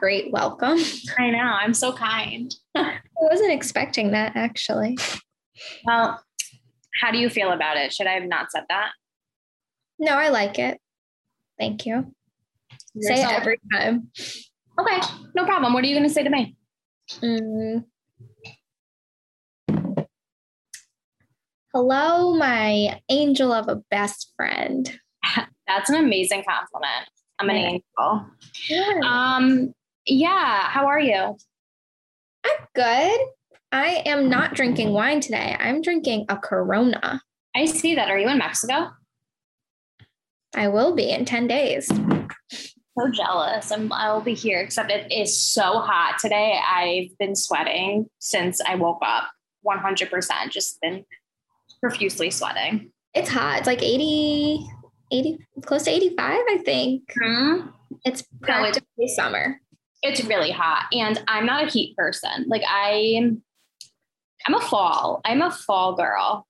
[0.00, 0.78] great welcome.
[1.18, 1.38] I know.
[1.38, 2.52] I'm so kind.
[2.74, 4.96] I wasn't expecting that actually.
[5.84, 6.24] Well,
[7.00, 7.92] how do you feel about it?
[7.92, 8.92] Should I have not said that?
[9.98, 10.80] No, I like it.
[11.58, 12.14] Thank you.
[12.94, 14.08] You're say so- it every time.
[14.80, 15.00] Okay,
[15.34, 15.74] no problem.
[15.74, 16.56] What are you going to say to me?
[17.20, 17.84] Mm.
[21.74, 24.98] Hello, my angel of a best friend.
[25.66, 27.08] That's an amazing compliment.
[27.38, 27.68] I'm an Yeah.
[27.68, 29.06] angel.
[29.06, 29.74] Um,
[30.10, 30.68] yeah.
[30.68, 31.36] How are you?
[32.44, 33.20] I'm good.
[33.72, 35.56] I am not drinking wine today.
[35.58, 37.22] I'm drinking a Corona.
[37.54, 38.10] I see that.
[38.10, 38.90] Are you in Mexico?
[40.54, 41.86] I will be in 10 days.
[41.86, 43.70] So jealous.
[43.70, 46.58] I'm, I'll be here, except it is so hot today.
[46.66, 49.30] I've been sweating since I woke up.
[49.64, 50.50] 100%.
[50.50, 51.04] Just been
[51.80, 52.90] profusely sweating.
[53.14, 53.58] It's hot.
[53.58, 54.66] It's like 80,
[55.12, 57.02] 80, close to 85, I think.
[57.22, 57.68] Hmm?
[58.04, 59.60] It's No, it- summer.
[60.02, 62.46] It's really hot, and I'm not a heat person.
[62.48, 63.32] Like I,
[64.46, 65.20] I'm a fall.
[65.24, 66.46] I'm a fall girl.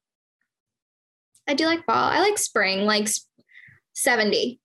[1.48, 1.96] I do like fall.
[2.10, 3.26] I like spring, like s-
[3.94, 4.60] 70.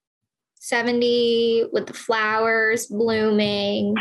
[0.59, 3.95] 70 with the flowers blooming.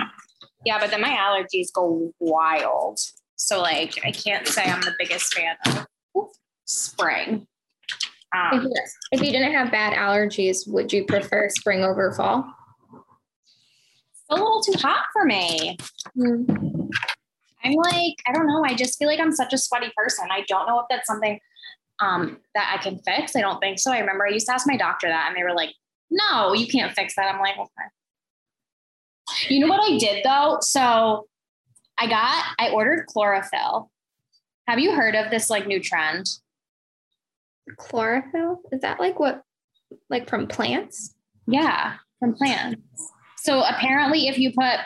[0.65, 2.99] Yeah, but then my allergies go wild.
[3.37, 5.87] So like, I can't say I'm the biggest fan of
[6.67, 7.47] spring.
[8.35, 8.67] Um,
[9.13, 12.45] if you didn't have bad allergies, would you prefer spring over fall?
[14.31, 15.77] A little too hot for me.
[16.17, 18.65] I'm like, I don't know.
[18.65, 20.29] I just feel like I'm such a sweaty person.
[20.31, 21.39] I don't know if that's something
[22.01, 23.35] um, that I can fix.
[23.37, 23.93] I don't think so.
[23.93, 25.75] I remember I used to ask my doctor that, and they were like,
[26.11, 27.89] "No, you can't fix that." I'm like, okay.
[29.49, 30.59] You know what I did though?
[30.61, 31.27] So
[31.99, 33.91] I got, I ordered chlorophyll.
[34.67, 36.27] Have you heard of this like new trend?
[37.77, 38.61] Chlorophyll?
[38.73, 39.43] Is that like what,
[40.11, 41.15] like from plants?
[41.47, 42.81] Yeah, from plants.
[43.45, 44.81] So apparently, if you put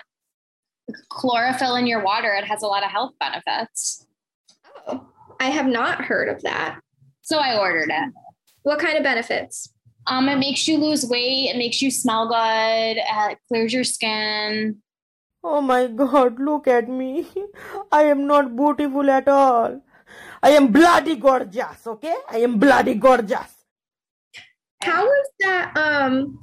[1.11, 4.05] chlorophyll in your water, it has a lot of health benefits.
[4.89, 5.07] Oh,
[5.39, 6.81] I have not heard of that.
[7.23, 8.13] So I ordered it.
[8.63, 9.73] What kind of benefits?
[10.09, 11.51] Um, it makes you lose weight.
[11.55, 12.99] It makes you smell good.
[12.99, 14.79] Uh, it clears your skin.
[15.45, 17.29] Oh my god, look at me.
[17.93, 19.81] I am not beautiful at all.
[20.43, 22.17] I am bloody gorgeous, okay?
[22.29, 23.55] I am bloody gorgeous.
[24.83, 25.77] How is that?
[25.77, 26.41] Um,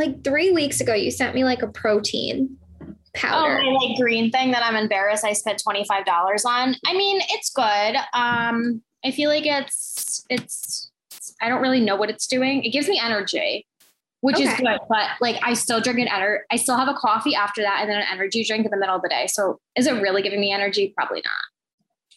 [0.00, 3.60] like three weeks ago, you sent me like a protein Oh, powder.
[3.62, 6.74] my like green thing that I'm embarrassed I spent twenty five dollars on.
[6.86, 7.96] I mean, it's good.
[8.14, 10.90] Um, I feel like it's it's.
[11.42, 12.62] I don't really know what it's doing.
[12.64, 13.66] It gives me energy,
[14.20, 14.78] which is good.
[14.88, 16.38] But like, I still drink an ener.
[16.50, 18.94] I still have a coffee after that, and then an energy drink in the middle
[18.96, 19.26] of the day.
[19.26, 20.92] So, is it really giving me energy?
[20.96, 22.14] Probably not.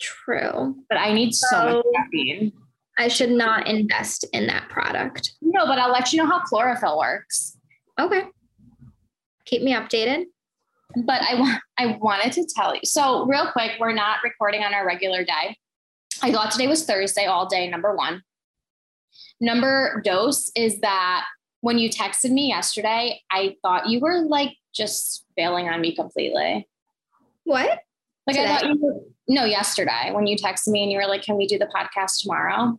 [0.00, 0.76] True.
[0.88, 2.52] But I need so much So- caffeine.
[2.98, 5.32] I should not invest in that product.
[5.42, 7.56] No, but I'll let you know how chlorophyll works.
[8.00, 8.22] Okay.
[9.44, 10.24] Keep me updated.
[11.04, 12.80] but I want I wanted to tell you.
[12.84, 15.56] So real quick, we're not recording on our regular day.
[16.22, 17.68] I thought today was Thursday all day.
[17.68, 18.22] Number one.
[19.40, 21.26] Number dose is that
[21.60, 26.66] when you texted me yesterday, I thought you were like just failing on me completely.
[27.44, 27.80] What?
[28.26, 31.22] Like I thought you were no yesterday when you texted me and you were like,
[31.22, 32.78] "Can we do the podcast tomorrow?"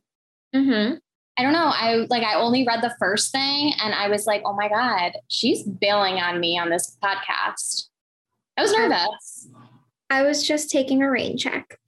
[0.56, 0.96] Mm-hmm.
[1.40, 1.72] I don't know.
[1.72, 5.14] I like I only read the first thing and I was like, "Oh my god,
[5.28, 7.90] she's bailing on me on this podcast."
[8.58, 9.50] I was nervous.
[10.10, 11.80] I was just taking a rain check.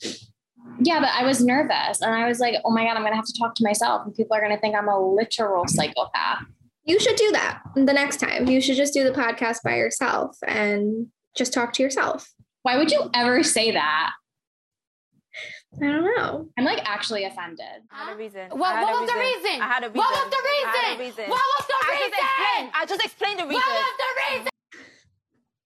[0.81, 3.17] Yeah, but I was nervous and I was like, oh my God, I'm going to
[3.17, 6.43] have to talk to myself and people are going to think I'm a literal psychopath.
[6.83, 8.47] You should do that the next time.
[8.47, 12.31] You should just do the podcast by yourself and just talk to yourself.
[12.63, 14.11] Why would you ever say that?
[15.77, 16.47] I don't know.
[16.57, 17.65] I'm like actually offended.
[17.91, 18.49] I had a reason.
[18.49, 19.61] What- had what a was the reason?
[19.61, 19.97] I had a reason.
[19.99, 21.23] What was the I had a reason?
[21.23, 21.29] reason.
[21.29, 22.19] What was the I just reason?
[22.19, 22.71] explained.
[22.75, 23.61] I just explained the reason.
[23.61, 24.49] What was the reason?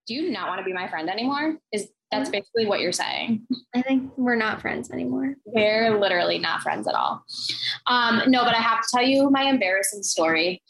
[0.05, 1.55] Do you not want to be my friend anymore?
[1.71, 3.47] Is that's basically what you're saying.
[3.73, 5.33] I think we're not friends anymore.
[5.45, 7.23] We're literally not friends at all.
[7.87, 10.61] Um, no, but I have to tell you my embarrassing story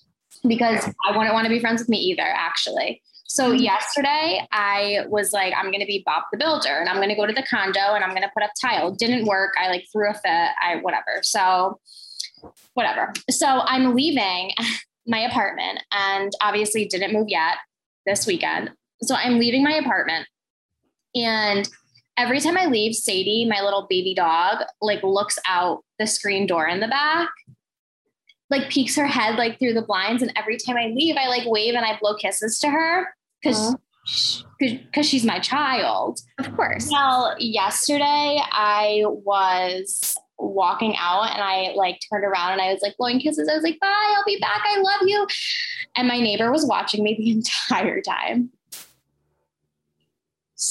[0.48, 3.02] because I wouldn't want to be friends with me either, actually.
[3.34, 7.26] So yesterday I was like, I'm gonna be Bob the Builder and I'm gonna go
[7.26, 8.92] to the condo and I'm gonna put up tile.
[8.92, 9.56] Didn't work.
[9.60, 10.52] I like threw a fit.
[10.62, 11.22] I whatever.
[11.24, 11.80] So
[12.76, 13.12] whatever.
[13.32, 14.52] So I'm leaving
[15.08, 17.58] my apartment and obviously didn't move yet
[18.06, 18.70] this weekend.
[19.02, 20.28] So I'm leaving my apartment
[21.16, 21.68] and
[22.16, 26.68] every time I leave, Sadie, my little baby dog, like looks out the screen door
[26.68, 27.30] in the back,
[28.52, 30.22] like peeks her head like through the blinds.
[30.22, 33.08] And every time I leave, I like wave and I blow kisses to her
[33.44, 33.76] because
[34.60, 36.20] because she's my child.
[36.40, 36.90] Of course.
[36.92, 42.98] Well, yesterday I was walking out and I like turned around and I was like
[42.98, 43.50] blowing kisses.
[43.50, 44.62] I was like, bye, I'll be back.
[44.66, 45.28] I love you.
[45.96, 47.32] And my neighbor was watching me the
[47.72, 48.50] entire time.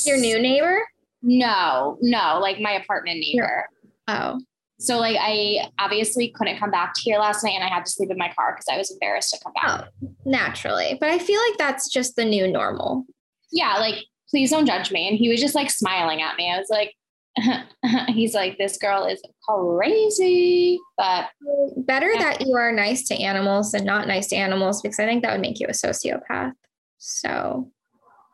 [0.05, 0.83] Your new neighbor?
[1.23, 3.69] No, no, like my apartment neighbor.
[4.09, 4.41] Oh.
[4.81, 7.91] So like I obviously couldn't come back to here last night and I had to
[7.91, 9.89] sleep in my car because I was embarrassed to come back.
[10.03, 10.97] Oh, naturally.
[11.01, 13.05] But I feel like that's just the new normal.
[13.53, 15.09] Yeah, like please don't judge me.
[15.09, 16.51] And he was just like smiling at me.
[16.51, 16.95] I was like,
[18.09, 20.79] he's like, this girl is crazy.
[20.97, 21.29] But
[21.77, 22.19] Better Yeah.
[22.19, 25.33] that you are nice to animals than not nice to animals because I think that
[25.33, 26.53] would make you a sociopath.
[26.99, 27.71] So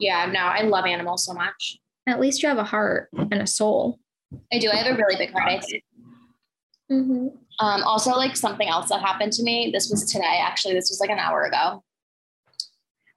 [0.00, 1.78] yeah, no, I love animals so much.
[2.06, 3.98] at least you have a heart and a soul.
[4.52, 4.70] I do.
[4.70, 5.48] I have a really big heart.
[5.48, 5.82] I think.
[6.90, 7.28] Mm-hmm.
[7.60, 9.70] Um, also, like something else that happened to me.
[9.72, 10.40] This was today.
[10.42, 11.82] Actually, this was like an hour ago.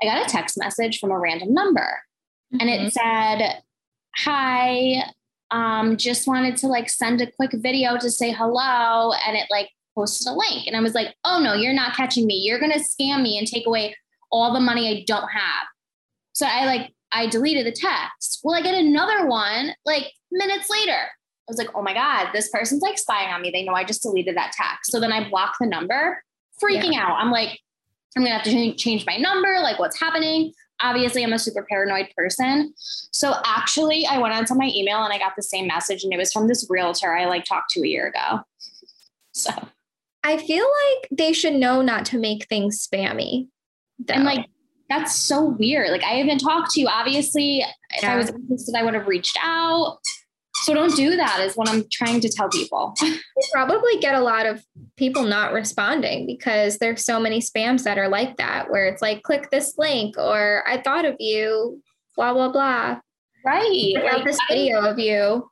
[0.02, 2.00] I got a text message from a random number,
[2.60, 3.62] and it said,
[4.18, 5.04] "Hi,
[5.52, 9.70] um, just wanted to like send a quick video to say hello," and it like
[9.96, 12.36] posted a link, and I was like, "Oh no, you're not catching me.
[12.36, 13.96] You're gonna scam me and take away
[14.32, 15.68] all the money I don't have."
[16.34, 18.40] So I like I deleted the text.
[18.44, 21.08] Well, I get another one like minutes later.
[21.52, 23.52] Was like, oh my God, this person's like spying on me.
[23.52, 24.92] They know I just deleted that text.
[24.92, 26.24] So then I blocked the number,
[26.62, 27.18] freaking out.
[27.20, 27.60] I'm like,
[28.16, 29.60] I'm gonna have to change my number.
[29.62, 30.54] Like, what's happening?
[30.82, 32.74] Obviously, I'm a super paranoid person.
[32.78, 36.18] So actually, I went onto my email and I got the same message, and it
[36.18, 38.42] was from this realtor I like talked to a year ago.
[39.34, 39.52] So
[40.24, 43.48] I feel like they should know not to make things spammy.
[44.10, 44.48] and like
[44.90, 45.90] that's so weird.
[45.90, 46.88] Like I haven't talked to you.
[46.88, 50.00] Obviously, if I was interested, I would have reached out.
[50.62, 51.42] So don't do that.
[51.42, 52.94] Is what I'm trying to tell people.
[53.02, 53.18] they
[53.52, 54.64] probably get a lot of
[54.96, 59.24] people not responding because there's so many spams that are like that, where it's like,
[59.24, 61.82] click this link or I thought of you,
[62.16, 63.00] blah, blah, blah.
[63.46, 63.94] Right.
[63.98, 65.50] I Like, this video of you.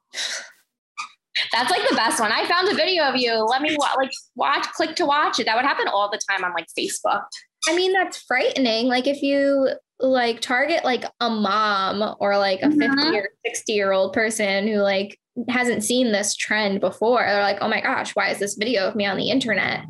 [1.53, 2.31] That's like the best one.
[2.31, 3.33] I found a video of you.
[3.33, 5.45] Let me wa- like watch, click to watch it.
[5.45, 7.23] That would happen all the time on like Facebook.
[7.67, 8.87] I mean, that's frightening.
[8.87, 12.95] Like if you like target like a mom or like a Mhm.
[12.95, 15.19] 50 or 60 year old person who like
[15.49, 18.95] hasn't seen this trend before, they're like, oh my gosh, why is this video of
[18.95, 19.81] me on the internet?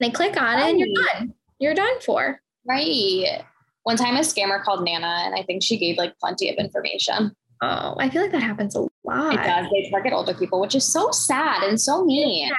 [0.00, 1.34] They click on it and you're done.
[1.58, 2.40] You're done for.
[2.66, 3.42] Right.
[3.82, 7.32] One time a scammer called Nana and I think she gave like plenty of information.
[7.60, 9.34] Oh, I feel like that happens a lot.
[9.34, 9.66] It does.
[9.72, 12.50] They target older people, which is so sad and so mean.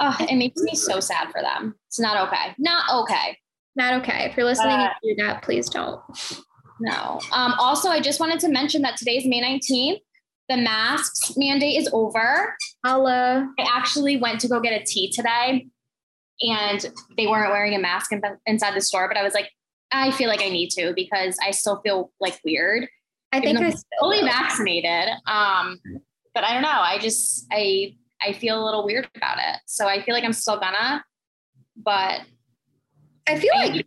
[0.00, 1.74] Oh, it makes me so sad for them.
[1.88, 2.54] It's not okay.
[2.58, 3.38] Not okay.
[3.76, 4.24] Not okay.
[4.24, 6.00] If you're listening Uh, do that, please don't.
[6.80, 7.20] No.
[7.32, 10.00] Um, also, I just wanted to mention that today's May 19th.
[10.48, 12.56] The masks mandate is over.
[12.84, 15.68] Uh I actually went to go get a tea today
[16.40, 19.50] and they weren't wearing a mask in, inside the store, but I was like,
[19.92, 22.88] I feel like I need to because I still feel like weird.
[23.32, 24.28] I think I'm still fully will.
[24.28, 25.10] vaccinated.
[25.26, 25.78] Um,
[26.34, 26.68] but I don't know.
[26.68, 29.60] I just I I feel a little weird about it.
[29.66, 31.04] So I feel like I'm still gonna,
[31.76, 32.22] but
[33.26, 33.86] I feel like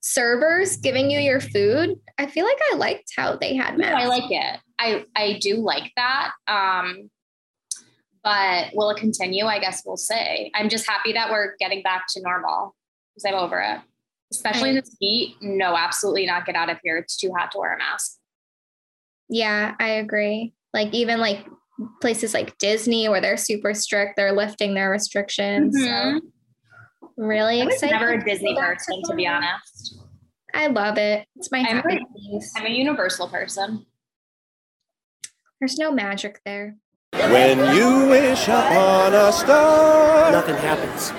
[0.00, 1.98] servers giving you your food.
[2.18, 4.04] I feel like I liked how they had no, masks.
[4.04, 4.60] I like it.
[4.78, 6.32] I I do like that.
[6.48, 7.10] Um,
[8.24, 9.46] but will it continue?
[9.46, 10.50] I guess we'll see.
[10.54, 12.74] I'm just happy that we're getting back to normal
[13.14, 13.80] because I'm over it.
[14.30, 15.36] Especially in this heat.
[15.42, 16.46] No, absolutely not.
[16.46, 16.96] Get out of here.
[16.96, 18.16] It's too hot to wear a mask.
[19.28, 20.54] Yeah, I agree.
[20.72, 21.46] Like even like
[22.00, 25.76] places like Disney where they're super strict, they're lifting their restrictions.
[25.76, 26.14] So Mhm.
[26.16, 26.31] I'm
[27.16, 27.92] really I was excited.
[27.94, 29.98] never a Disney person, to be honest.
[30.54, 31.26] I love it.
[31.36, 32.52] It's my I'm happy like- place.
[32.56, 33.86] I'm a universal person.
[35.60, 36.76] There's no magic there.
[37.12, 40.32] When you wish upon a star.
[40.32, 41.12] Nothing happens.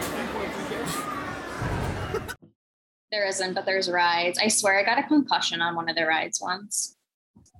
[3.11, 4.39] There isn't, but there's rides.
[4.39, 6.95] I swear I got a concussion on one of the rides once.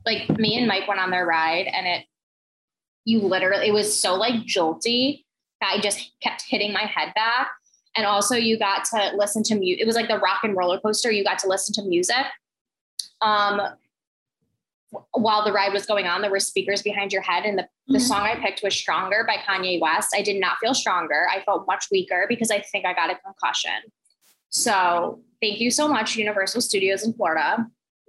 [0.06, 2.06] Like me and Mike went on their ride and it
[3.06, 5.24] you literally it was so like jolty
[5.62, 7.50] that I just kept hitting my head back.
[7.96, 9.82] And also you got to listen to music.
[9.82, 11.12] It was like the rock and roller coaster.
[11.12, 12.26] You got to listen to music.
[13.22, 13.62] Um
[15.14, 17.46] while the ride was going on, there were speakers behind your head.
[17.46, 18.02] And the, the Mhm.
[18.08, 20.14] song I picked was Stronger by Kanye West.
[20.16, 21.28] I did not feel stronger.
[21.32, 23.72] I felt much weaker because I think I got a concussion.
[24.50, 27.66] So thank you so much, Universal Studios in Florida.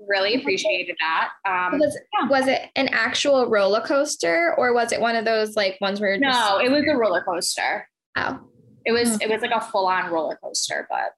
[0.06, 1.30] Really appreciated that.
[1.48, 2.28] Um, Was yeah.
[2.28, 6.10] was it an actual roller coaster or was it one of those like ones where
[6.10, 7.88] you're no, just it was a roller coaster.
[8.18, 8.40] oh
[8.84, 9.22] It was Hmm.
[9.22, 11.12] it was like a full on roller coaster, but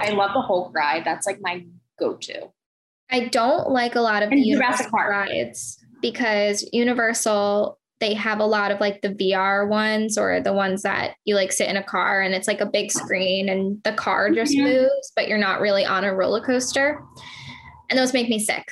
[0.00, 1.04] I love the whole ride.
[1.04, 1.64] That's like my
[1.98, 2.48] go to.
[3.10, 5.10] I don't like a lot of the And Universal Jurassic Park.
[5.10, 10.82] rides because Universal they have a lot of like the VR ones or the ones
[10.82, 13.92] that you like sit in a car and it's like a big screen and the
[13.92, 14.64] car just Mhm.
[14.64, 17.00] moves, but you're not really on a roller coaster.
[17.88, 18.66] And those make me sick.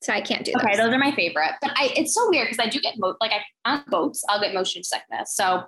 [0.00, 0.86] So I can't do Okay, those.
[0.86, 1.52] those are my favorite.
[1.60, 4.40] But I it's so weird because I do get mo- like I on boats, I'll
[4.40, 5.34] get motion sickness.
[5.34, 5.64] So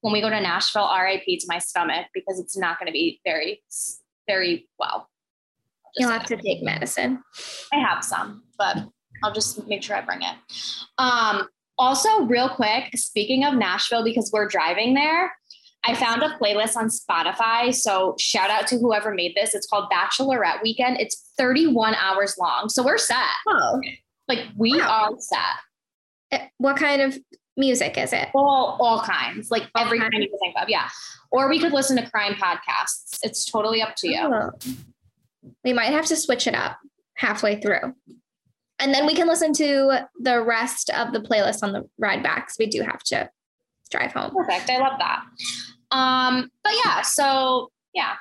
[0.00, 3.20] when we go to Nashville, RIP to my stomach because it's not going to be
[3.24, 3.62] very
[4.26, 5.08] very well.
[5.96, 7.22] You'll have to take medicine.
[7.72, 8.76] I have some, but
[9.24, 10.34] I'll just make sure I bring it.
[10.98, 15.32] Um, also, real quick, speaking of Nashville, because we're driving there,
[15.84, 17.74] I found a playlist on Spotify.
[17.74, 19.54] So shout out to whoever made this.
[19.54, 21.00] It's called Bachelorette Weekend.
[21.00, 22.68] It's 31 hours long.
[22.68, 23.16] So we're set.
[23.48, 23.80] Oh.
[24.28, 25.12] Like we Wow.
[25.14, 25.40] are set.
[26.32, 27.16] Eh, What kind of
[27.58, 28.28] music is it?
[28.34, 30.10] All all kinds, like All every kinds.
[30.12, 30.68] kind you can think of.
[30.68, 30.88] Yeah.
[31.30, 33.18] Or we could listen to crime podcasts.
[33.22, 34.20] It's totally up to you.
[34.22, 34.50] Oh.
[35.64, 36.78] We might have to switch it up
[37.14, 37.94] halfway through.
[38.78, 42.46] And then we can listen to the rest of the playlist on the ride back
[42.46, 43.28] 'cause we do have to
[43.90, 44.30] drive home.
[44.34, 44.70] Perfect.
[44.70, 45.24] I love that.
[45.90, 48.14] Um, but yeah, so yeah.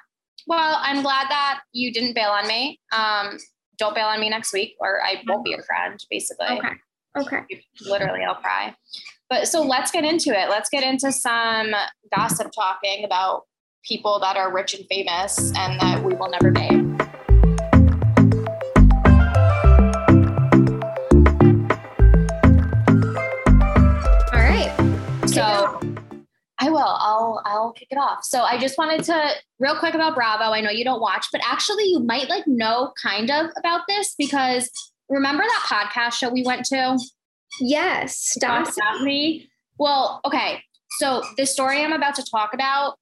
[0.48, 2.79] Well, I'm glad that you didn't bail on me.
[2.91, 3.38] Um,
[3.77, 6.48] don't bail on me next week, or I won't be your friend, basically.
[6.48, 6.70] Okay.
[7.20, 7.41] Okay.
[7.82, 8.74] Literally, I'll cry.
[9.29, 10.50] But so let's get into it.
[10.50, 11.72] Let's get into some
[12.15, 13.43] gossip talking about
[13.84, 16.67] people that are rich and famous and that we will never be.
[24.31, 24.74] All right.
[25.27, 25.77] So
[26.60, 26.77] I will.
[26.77, 28.24] I'll I'll kick it off.
[28.24, 30.53] So I just wanted to real quick about Bravo.
[30.53, 34.15] I know you don't watch, but actually you might like know kind of about this
[34.17, 34.72] because
[35.10, 36.98] remember that podcast show we went to?
[37.60, 38.38] Yes.
[38.40, 39.04] Stassi.
[39.04, 39.50] Me?
[39.78, 40.62] Well, okay.
[41.00, 42.98] So the story I'm about to talk about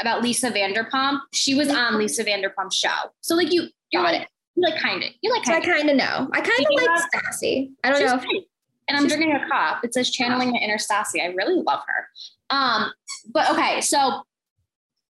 [0.00, 2.88] about Lisa Vanderpump, she was on Lisa Vanderpump's show.
[3.20, 4.28] So like you you Got like it.
[4.54, 6.28] you like kind of you like So I kind of kind of know.
[6.32, 7.70] I kind of like Stassi.
[7.84, 8.44] I don't know if great.
[8.88, 9.84] And I'm drinking a cup.
[9.84, 11.22] It says channeling the inner Stassi.
[11.22, 12.08] I really love her.
[12.50, 12.90] Um,
[13.30, 14.22] but okay, so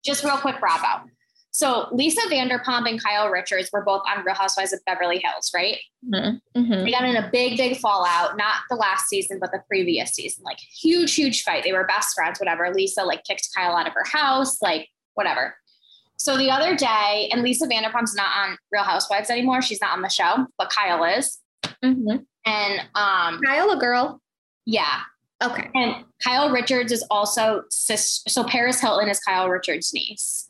[0.03, 1.05] just real quick, Bravo.
[1.51, 5.77] So Lisa Vanderpump and Kyle Richards were both on Real Housewives of Beverly Hills, right?
[6.05, 6.39] Mhm.
[6.55, 10.43] They got in a big, big fallout, not the last season, but the previous season.
[10.43, 11.63] Like huge, huge fight.
[11.63, 12.71] They were best friends, whatever.
[12.73, 15.55] Lisa like kicked Kyle out of her house, like whatever.
[16.17, 19.61] So the other day, and Lisa Vanderpump's not on Real Housewives anymore.
[19.61, 21.39] She's not on the show, but Kyle is.
[21.83, 22.25] Mhm.
[22.45, 24.21] And um, Kyle, a girl.
[24.65, 25.01] yeah,
[25.41, 25.69] Okay.
[25.73, 28.21] and Kyle Richards is also sis.
[28.27, 30.49] So Paris Hilton is Kyle Richards' niece.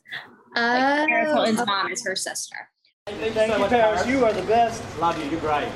[0.54, 2.56] Like, Paris Oh, Hilton's mom is her sister.
[3.06, 4.06] Thank you, Paris.
[4.06, 4.82] You are the best.
[4.98, 5.30] Love you.
[5.30, 5.68] You're great.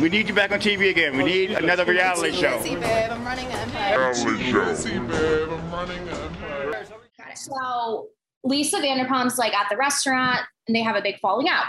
[0.00, 1.16] We need you back on TV again.
[1.16, 2.58] We need oh, another reality show.
[2.58, 3.10] Busy, babe.
[3.10, 4.14] I'm running an empire.
[7.36, 8.08] So
[8.42, 11.66] Lisa Vanderpump's like at the restaurant and they have a big falling out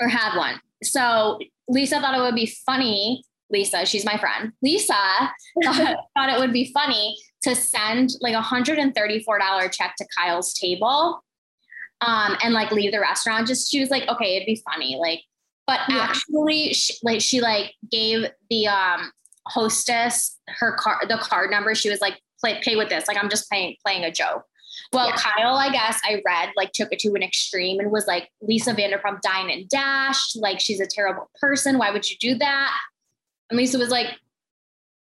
[0.00, 0.60] or had one.
[0.82, 1.38] So
[1.68, 3.24] Lisa thought it would be funny.
[3.50, 4.52] Lisa, she's my friend.
[4.62, 4.94] Lisa
[5.64, 11.22] thought, thought it would be funny to send like a $134 check to Kyle's table
[12.00, 13.46] um, and like leave the restaurant.
[13.46, 14.96] Just she was like, okay, it'd be funny.
[15.00, 15.20] Like,
[15.66, 16.00] but Yeah.
[16.00, 19.12] actually, she, like she like gave the um,
[19.46, 21.74] hostess her card, the card number.
[21.74, 23.06] She was like, play, pay with this.
[23.08, 24.44] Like, I'm just playing playing a joke.
[24.92, 25.16] Well, Yeah.
[25.16, 28.74] Kyle, I guess I read like took it to an extreme and was like, Lisa
[28.74, 30.36] Vanderpump dine and dashed.
[30.36, 31.78] Like, she's a terrible person.
[31.78, 32.78] Why would you do that?
[33.50, 34.08] And Lisa was like,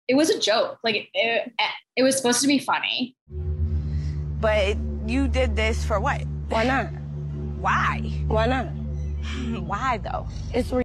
[0.09, 0.79] it was a joke.
[0.85, 1.53] Like, it,
[1.97, 3.17] it was supposed to be funny.
[4.41, 6.23] But you did this for what?
[6.49, 6.87] Why not?
[7.61, 7.99] Why?
[8.27, 8.67] Why not?
[9.63, 10.27] Why though?
[10.53, 10.83] It's re-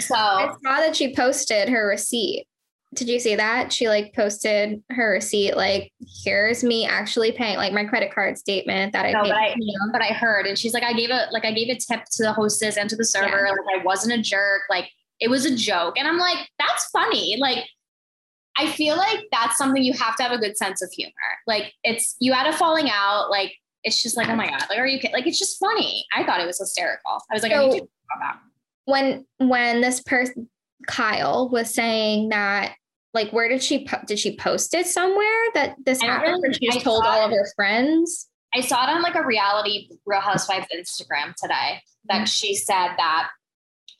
[0.00, 2.46] So I saw that she posted her receipt.
[2.94, 3.72] Did you see that?
[3.72, 5.92] She like posted her receipt, like,
[6.24, 9.28] here's me actually paying, like my credit card statement that I No, paid.
[9.30, 9.92] but I- you know?
[9.92, 12.22] but I heard, and she's like, I gave a like I gave a tip to
[12.22, 13.48] the hostess and to the server.
[13.50, 14.62] Like I wasn't a jerk.
[14.70, 14.88] Like
[15.20, 17.36] it was a joke, and I'm like, that's funny.
[17.38, 17.64] Like
[18.58, 21.12] I feel like that's something you have to have a good sense of humor.
[21.46, 23.30] Like it's you had a falling out.
[23.30, 23.52] Like
[23.84, 25.12] it's just like, oh my god, like are you kidding?
[25.14, 26.04] Like it's just funny.
[26.14, 27.20] I thought it was hysterical.
[27.30, 28.40] I was like, I need to talk about that.
[28.86, 30.48] when when this person
[30.86, 32.74] Kyle was saying that
[33.14, 36.66] like where did she po- did she post it somewhere that this happened really- she
[36.66, 40.20] just I told all of her friends I saw it on like a reality Real
[40.20, 42.28] Housewives Instagram today that Mm.
[42.28, 43.28] she said that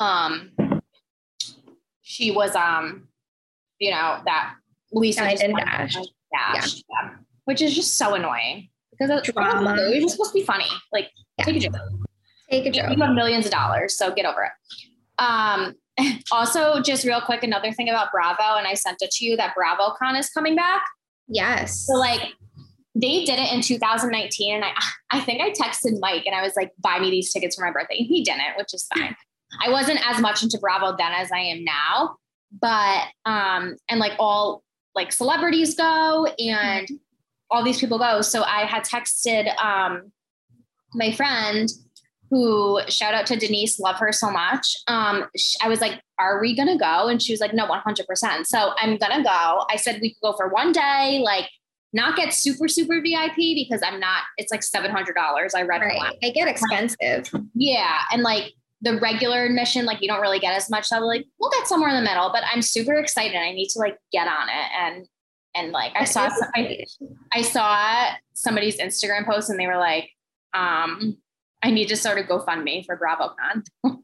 [0.00, 0.52] um
[2.02, 3.08] she was um
[3.78, 4.54] you know that
[4.92, 5.97] Lisa and dashed.
[5.97, 7.11] and dashed, yeah.
[7.45, 9.76] which is just so annoying because it's Drama.
[9.78, 11.45] it was supposed to be funny like Yeah.
[11.45, 11.73] take a joke
[12.50, 14.52] take a you joke have millions of dollars so get over it
[15.23, 15.75] um
[16.33, 19.54] also just real quick another thing about Bravo and I sent it to you that
[19.56, 20.83] BravoCon is coming back
[21.28, 22.23] yes so like
[22.95, 24.71] they did it in 2019 and I
[25.11, 27.71] I think I texted Mike and I was like buy me these tickets for my
[27.71, 27.97] birthday.
[27.97, 29.14] He didn't, which is fine.
[29.64, 32.16] I wasn't as much into Bravo then as I am now,
[32.60, 34.62] but um and like all
[34.94, 36.88] like celebrities go and
[37.50, 38.22] all these people go.
[38.22, 40.12] So I had texted um
[40.94, 41.68] my friend
[42.30, 44.74] who shout out to Denise, love her so much.
[44.88, 47.06] Um, sh- I was like, are we gonna go?
[47.06, 48.46] And she was like, no, 100%.
[48.46, 49.64] So I'm gonna go.
[49.70, 51.48] I said we could go for one day, like
[51.92, 54.22] not get super super VIP because I'm not.
[54.36, 55.54] It's like seven hundred dollars.
[55.54, 55.80] I read.
[55.80, 56.16] Right.
[56.20, 57.30] They get expensive.
[57.54, 58.52] Yeah, and like
[58.83, 60.87] the regular admission, like you don't really get as much.
[60.87, 62.30] So I'm like, we'll get somewhere in the middle.
[62.33, 63.37] But I'm super excited.
[63.37, 65.06] I need to like get on it and
[65.54, 66.85] and like I saw I,
[67.33, 70.11] I saw somebody's Instagram post and they were like,
[70.52, 71.16] um,
[71.62, 73.64] I need to start a GoFundMe for BravoCon.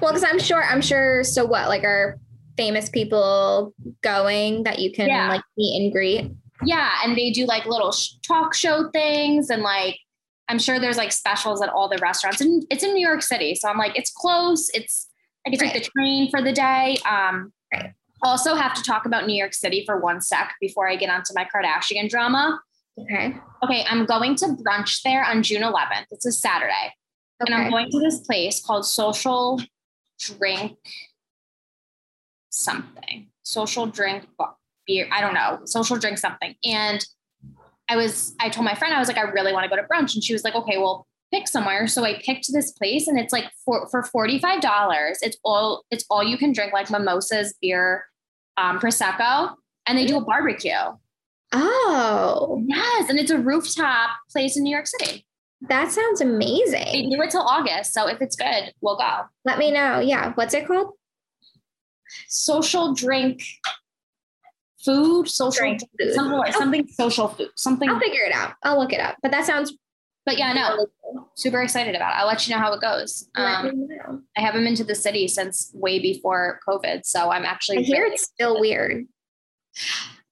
[0.00, 1.24] Well, because I'm sure, I'm sure.
[1.24, 1.68] So what?
[1.68, 2.20] Like, are
[2.56, 5.28] famous people going that you can Yeah.
[5.28, 6.30] like meet and greet?
[6.64, 9.98] yeah, and they do like little sh- talk show things and like
[10.48, 13.54] I'm sure there's like specials at all the restaurants and it's in New York City.
[13.54, 14.68] So I'm like, it's close.
[14.74, 15.08] It's
[15.46, 16.96] I can take the train for the day.
[17.08, 17.92] Um, Right.
[18.22, 21.32] also have to talk about New York City for one sec before I get onto
[21.34, 22.60] my Kardashian drama.
[22.98, 23.36] Okay.
[23.64, 26.06] Okay, I'm going to brunch there on June 11th.
[26.12, 26.94] It's a Saturday.
[27.40, 29.60] And I'm going to this place called Social
[30.20, 30.78] Drink
[32.50, 33.26] something.
[33.42, 34.26] Social Drink
[34.86, 35.08] Beer.
[35.10, 35.60] I don't know.
[35.64, 36.54] Social Drink something.
[36.64, 37.04] And
[37.88, 39.86] I was, I told my friend, I was like, I really want to go to
[39.86, 40.14] brunch.
[40.14, 41.86] And she was like, okay, well, pick somewhere.
[41.86, 45.14] So I picked this place and it's like for, for $45.
[45.20, 48.06] It's all, it's all you can drink like mimosas, beer,
[48.56, 49.54] um, Prosecco,
[49.86, 50.72] and they do a barbecue.
[51.52, 53.08] Oh, Yes.
[53.10, 55.26] And it's a rooftop place in New York City.
[55.68, 56.84] that sounds amazing.
[57.10, 57.92] They do it till August.
[57.92, 59.22] So if it's good, we'll go.
[59.44, 60.00] Let me know.
[60.00, 60.32] Yeah.
[60.34, 60.92] What's it called?
[62.28, 63.42] Social drink
[64.84, 66.14] food, social Drink food.
[66.14, 67.88] something, like- something social food, something.
[67.88, 68.54] I'll figure it out.
[68.62, 69.16] I'll look it up.
[69.22, 69.72] But that sounds
[70.26, 70.86] But yeah, no,
[71.36, 72.18] super excited about it.
[72.20, 73.28] I'll let you know how it goes.
[73.34, 73.88] Um.
[74.36, 77.04] I haven't been to the city since way before COVID.
[77.04, 79.06] So I'm actually I hear really- it's still weird.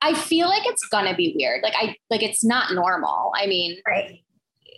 [0.00, 1.62] I feel like it's gonna be weird.
[1.62, 3.32] Like I like it's not normal.
[3.37, 4.21] I mean, Right.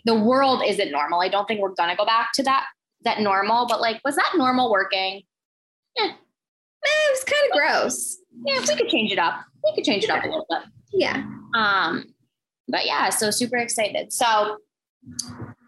[0.04, 1.20] the world isn't normal.
[1.20, 2.66] I don't think we're gonna go back to that
[3.04, 5.22] that normal, but like was that normal working?
[5.98, 6.12] Eh,
[6.84, 8.18] it was kind of gross.
[8.44, 9.40] Yeah, we could change it up.
[9.64, 10.62] We could change it up a little bit.
[10.92, 11.24] Yeah.
[11.54, 12.04] Um,
[12.68, 14.12] but yeah, so super excited.
[14.12, 14.58] So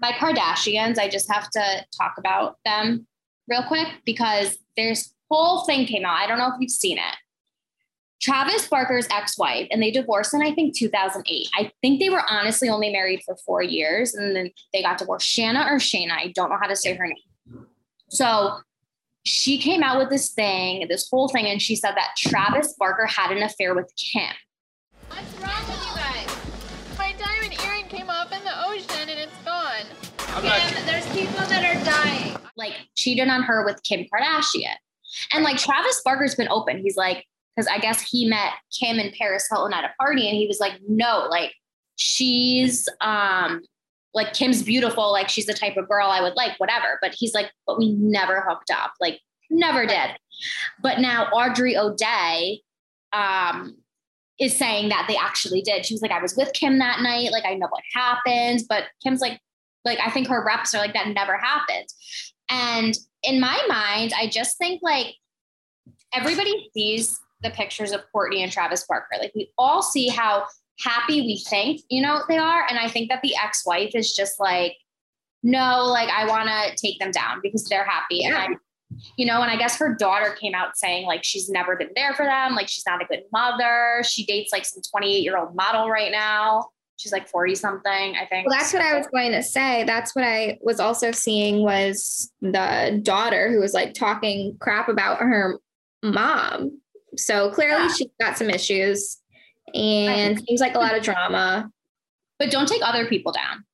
[0.01, 3.07] my Kardashians, I just have to talk about them
[3.49, 6.19] real quick because there's whole thing came out.
[6.21, 7.17] I don't know if you've seen it.
[8.21, 11.49] Travis Barker's ex-wife, and they divorced in I think 2008.
[11.55, 15.27] I think they were honestly only married for four years, and then they got divorced.
[15.27, 17.67] Shanna or Shayna, I don't know how to say her name.
[18.09, 18.59] So
[19.27, 23.07] she came out with this thing, this whole thing, and she said that Travis Barker
[23.07, 24.31] had an affair with Kim.
[25.09, 26.97] What's wrong with you guys?
[26.97, 29.83] My diamond earring came off in the ocean and it's gone.
[30.41, 32.37] Kim, there's people that are dying.
[32.57, 34.77] like cheated on her with Kim Kardashian.
[35.33, 36.79] And like Travis Barker's been open.
[36.79, 37.25] He's like,
[37.57, 40.61] because I guess he met Kim and Paris Hilton at a party and he was
[40.61, 41.53] like, no, like
[41.97, 43.63] she's um
[44.17, 46.99] like Kim's beautiful, like she's the type of girl I would like, whatever.
[47.01, 50.11] But he's like, but we never hooked up, like never did.
[50.83, 52.63] But now Aubrey O'Day
[53.13, 53.77] um
[54.41, 55.87] is saying that they actually did.
[55.87, 58.85] She was like, I was with Kim that night, like I know what happened, but
[59.03, 59.39] Kim's like,
[59.85, 61.89] like I think her reps are like that never happened.
[62.51, 65.15] And in my mind, I just think like
[66.15, 69.17] everybody sees the pictures of Courtney and Travis Barker.
[69.19, 70.47] Like we all see how
[70.81, 72.65] happy we think, you know, they are.
[72.69, 74.77] And I think that the ex-wife is just like,
[75.43, 78.25] no, like I want to take them down because they're happy.
[78.25, 78.49] And I,
[79.17, 82.15] you know, and I guess her daughter came out saying like she's never been there
[82.15, 84.03] for them, like she's not a good mother.
[84.05, 86.67] She dates like some 28 year old model right now.
[86.99, 88.49] She's like 40 something, I think.
[88.49, 89.85] Well, that's what I was going to say.
[89.85, 95.19] That's what I was also seeing was the daughter who was like talking crap about
[95.19, 95.59] her
[96.03, 96.81] mom.
[97.17, 97.93] So clearly Yeah.
[97.93, 99.19] she's got some issues
[99.75, 101.71] and seems like a lot of drama.
[102.39, 103.65] but don't take other people down.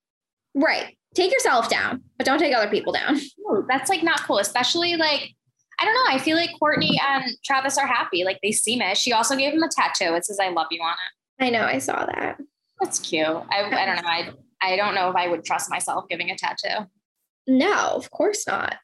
[0.54, 0.96] Right.
[1.14, 3.18] Take yourself down, but don't take other people down.
[3.38, 5.34] No, that's like not cool, especially like
[5.78, 6.04] I don't know.
[6.14, 8.24] I feel like Courtney and Travis are happy.
[8.24, 8.96] Like they seem it.
[8.96, 10.14] She also gave him a tattoo.
[10.14, 11.44] It says "I love you" on it.
[11.44, 12.38] I know, I saw that.
[12.80, 13.26] That's cute.
[13.26, 14.08] I, I don't know.
[14.08, 14.30] I
[14.62, 16.86] I don't know if I would trust myself giving a tattoo.
[17.46, 18.76] No, of course not.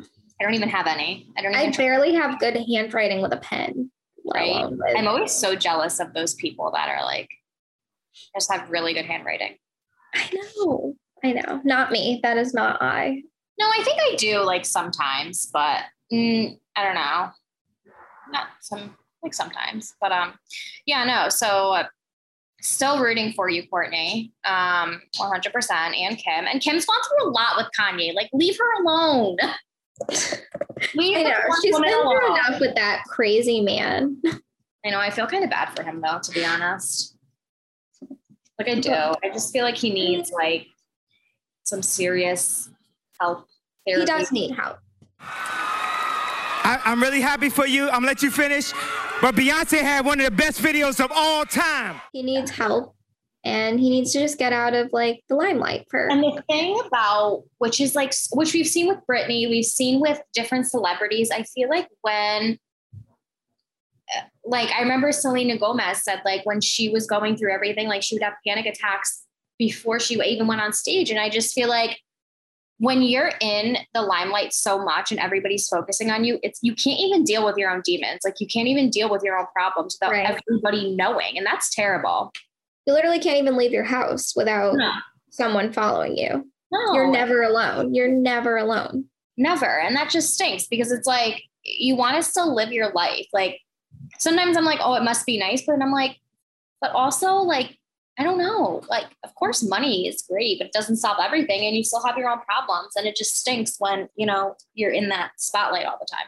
[0.00, 1.28] I don't even have any.
[1.36, 1.68] I don't even.
[1.72, 3.90] I barely have good handwriting with a pen.
[4.34, 4.64] Right.
[4.96, 7.28] I'm always so jealous of those people that are like
[8.34, 9.56] just have really good handwriting.
[10.14, 10.94] I know.
[11.24, 11.60] I know.
[11.64, 12.20] Not me.
[12.22, 13.22] That is not I.
[13.58, 17.30] No, I think I do like sometimes, but mm, I don't know.
[18.30, 20.34] Not some like sometimes, but um,
[20.86, 21.28] yeah, no.
[21.28, 21.84] So uh,
[22.60, 26.46] still rooting for you, Courtney, um, 100%, and Kim.
[26.46, 28.14] And Kim's gone through a lot with Kanye.
[28.14, 29.36] Like, leave her alone.
[30.94, 31.28] leave I know.
[31.30, 32.38] the poor She's woman been through alone.
[32.48, 34.20] enough with that crazy man.
[34.84, 34.98] I know.
[35.00, 37.16] I feel kind of bad for him though, to be honest.
[38.58, 38.92] Like I do.
[38.92, 40.66] I just feel like he needs like
[41.64, 42.70] some serious
[43.20, 43.46] help.
[43.84, 44.78] He does need help.
[45.20, 47.84] I, I'm really happy for you.
[47.86, 48.72] I'm gonna let you finish.
[49.20, 52.00] But Beyonce had one of the best videos of all time.
[52.12, 52.94] He needs help.
[53.44, 56.78] And he needs to just get out of like the limelight for And the thing
[56.86, 61.30] about which is like which we've seen with Britney, we've seen with different celebrities.
[61.30, 62.58] I feel like when
[64.14, 68.02] eh, like I remember Selena Gomez said like when she was going through everything, like
[68.02, 69.24] she would have panic attacks
[69.58, 71.10] before she even went on stage.
[71.10, 72.00] And I just feel like
[72.80, 77.00] when you're in the limelight so much and everybody's focusing on you, it's you can't
[77.00, 78.20] even deal with your own demons.
[78.24, 80.40] Like you can't even deal with your own problems without Right.
[80.48, 81.36] everybody knowing.
[81.36, 82.32] And that's terrible.
[82.88, 84.90] You literally can't even leave your house without No.
[85.30, 86.50] someone following you.
[86.70, 86.94] No.
[86.94, 87.94] You're never alone.
[87.94, 89.04] You're never alone.
[89.36, 89.78] Never.
[89.78, 93.26] And that just stinks because it's like you want to still live your life.
[93.32, 93.60] Like
[94.18, 95.62] sometimes I'm like, oh, it must be nice.
[95.66, 96.16] But then I'm like,
[96.80, 97.76] but also like,
[98.18, 98.82] I don't know.
[98.88, 101.66] Like, of course, money is great, but it doesn't solve everything.
[101.66, 102.94] And you still have your own problems.
[102.96, 106.26] And it just stinks when, you know, you're in that spotlight all the time.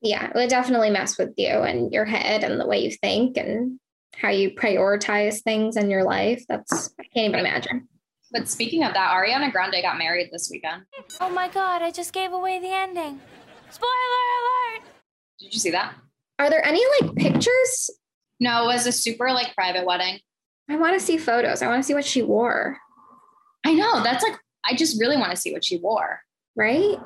[0.00, 3.78] Yeah, it definitely mess with you and your head and the way you think and
[4.16, 6.44] how you prioritize things in your life.
[6.48, 7.88] That's I can't even imagine.
[8.32, 10.82] But speaking of that, Ariana Grande got married this weekend.
[11.20, 13.20] Oh my god, I just gave away the ending.
[13.70, 14.88] Spoiler alert!
[15.40, 15.94] Did you see that?
[16.38, 17.90] Are there any like pictures?
[18.38, 20.18] No, it was a super like private wedding.
[20.68, 21.62] I want to see photos.
[21.62, 22.78] I want to see what she wore,
[23.66, 24.02] I know.
[24.02, 26.20] That's like, I just really want to see what she wore.
[26.56, 26.96] right?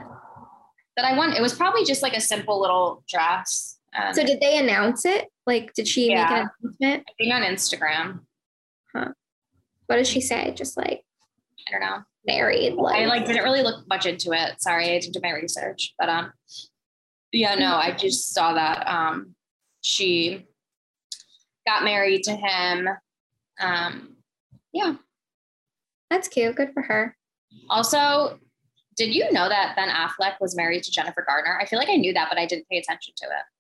[0.97, 3.79] That I want, it was probably just like a simple little dress.
[3.95, 5.29] And So did they announce it?
[5.47, 7.05] Like, did she make an announcement?
[7.09, 8.21] I think on Instagram.
[8.95, 9.13] Huh.
[9.87, 10.53] What did she say?
[10.57, 11.05] Just like
[11.69, 12.03] I don't know.
[12.27, 14.61] married, like, I like didn't really look much into it.
[14.61, 16.33] Sorry, I didn't do my research, but um,
[17.33, 19.35] yeah, no, I just saw that um,
[19.83, 20.47] she
[21.67, 22.89] got married to him.
[23.61, 24.17] Um,
[24.73, 24.95] yeah.
[26.11, 26.57] that's cute.
[26.57, 27.17] Good for her.
[27.71, 28.39] Also,
[28.97, 31.59] did you know that Ben Affleck was married to Jennifer Garner?
[31.61, 33.54] I feel like I knew that, but I didn't pay attention to it.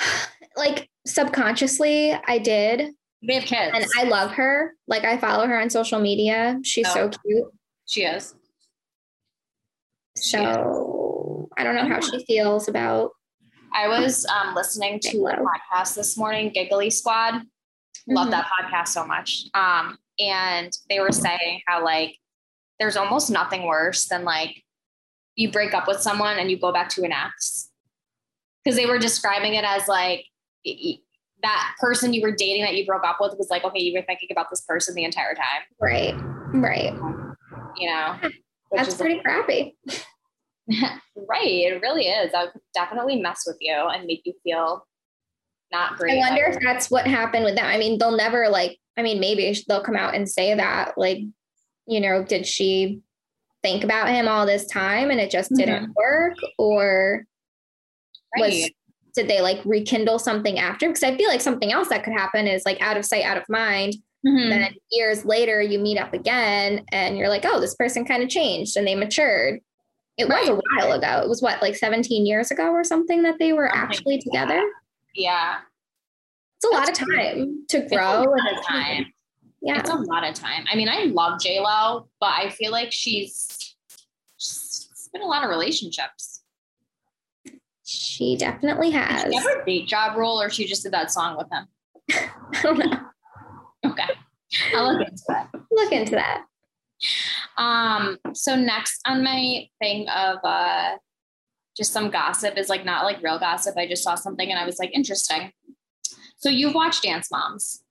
[0.56, 2.92] Like subconsciously, I did,
[3.26, 3.72] They have kids.
[3.74, 4.74] and I love her.
[4.88, 6.58] Like I follow her on social media.
[6.64, 7.10] She's so Oh.
[7.24, 7.44] cute.
[7.86, 8.34] she is.
[10.16, 13.12] So I don't know how she feels about.
[13.72, 17.42] I was um, listening to a podcast this morning, Giggly Squad.
[18.08, 18.30] Love Mhm.
[18.32, 19.44] that podcast so much.
[19.54, 22.16] Um, and they were saying how like
[22.80, 24.62] there's almost nothing worse than like
[25.36, 27.69] you break up with someone and you go back to an ex.
[28.64, 30.26] Because they were describing it as like
[31.42, 34.04] that person you were dating that you broke up with was like, okay, you were
[34.04, 36.14] thinking about this person the entire time, Right.
[36.52, 36.92] Right.
[37.76, 38.16] you know?
[38.72, 39.76] That's pretty crappy.
[40.68, 41.46] right.
[41.46, 42.32] It really is.
[42.32, 44.86] That would definitely mess with you and make you feel
[45.72, 46.22] not great.
[46.22, 47.64] I wonder if that's what happened with them.
[47.64, 51.18] I mean, they'll never like, I mean, maybe they'll come out and say that, like,
[51.86, 53.00] you know, did she
[53.62, 55.92] think about him all this time and it just didn't mm-hmm.
[55.96, 56.34] work?
[56.58, 57.24] Or
[58.38, 58.70] was
[59.14, 60.86] did they like rekindle something after?
[60.88, 63.36] Because I feel like something else that could happen is like out of sight, out
[63.36, 63.94] of mind.
[64.26, 64.50] Mhm.
[64.50, 68.28] Then years later, you meet up again and you're like, oh, this person kind of
[68.28, 69.60] changed and they matured.
[70.18, 71.22] It was a while ago.
[71.24, 74.24] It was what, like 17 years ago or something that they were Something actually like
[74.24, 74.62] together?
[75.14, 75.56] Yeah.
[76.56, 78.22] It's a lot of That's time to It's a grow.
[78.22, 79.06] lot of time.
[79.62, 79.80] Yeah.
[79.80, 80.66] It's a lot of time.
[80.70, 83.74] I mean, I love Lo, but I feel like she's,
[84.36, 86.29] she's been a lot of relationships.
[88.20, 89.32] She definitely Did has.
[89.32, 91.66] she ever date Ja Rule, or she just did that song with him?
[92.52, 92.98] I don't know.
[93.86, 94.12] Okay,
[94.74, 95.60] I'll look into it.
[95.70, 96.44] Look into that.
[97.56, 100.96] Um, so next on my thing of uh
[101.74, 103.78] just some gossip is like not like real gossip.
[103.78, 105.52] I just saw something and I was like, interesting.
[106.36, 107.82] So you've watched Dance Moms.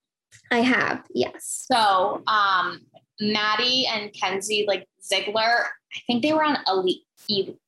[0.51, 1.65] I have, yes.
[1.71, 2.81] So um
[3.19, 7.01] Maddie and Kenzie, like Ziegler, I think they were on Elite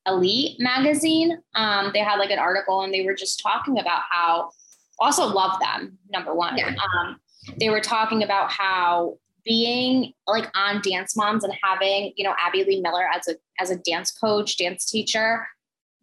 [0.06, 1.38] Elite magazine.
[1.54, 4.50] Um, they had like an article and they were just talking about how
[4.98, 6.56] also love them, number one.
[6.56, 6.74] Yeah.
[6.98, 7.20] Um,
[7.58, 12.64] they were talking about how being like on Dance Moms and having, you know, Abby
[12.64, 15.46] Lee Miller as a as a dance coach, dance teacher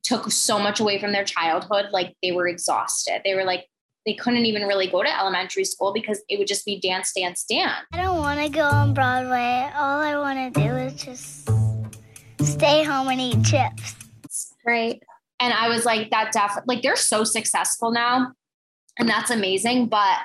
[0.04, 1.88] took so much away from their childhood.
[1.92, 3.22] Like they were exhausted.
[3.24, 3.68] They were like
[4.06, 7.44] they couldn't even really go to elementary school because it would just be dance, dance,
[7.44, 7.86] dance.
[7.94, 9.70] I don't want to go on Broadway.
[9.76, 11.50] All I want to do is just
[12.46, 13.96] stay home and eat chips.
[14.66, 15.02] Right.
[15.40, 18.34] And I was like, that definitely, like, they're so successful now.
[18.98, 19.88] And that's amazing.
[19.88, 20.18] But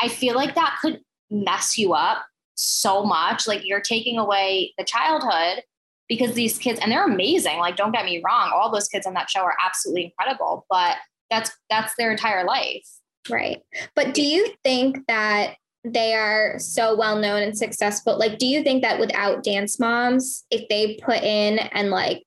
[0.00, 3.46] I feel like that could mess you up so much.
[3.46, 5.64] Like, you're taking away the childhood
[6.08, 7.58] because these kids, and they're amazing.
[7.58, 10.66] Like, don't get me wrong, all those kids on that show are absolutely incredible.
[10.68, 10.96] But
[11.30, 12.86] that's that's their entire life.
[13.30, 13.62] Right.
[13.94, 18.18] But do you think that they are so well known and successful?
[18.18, 22.24] Like, do you think that without Dance Moms, if they put in and like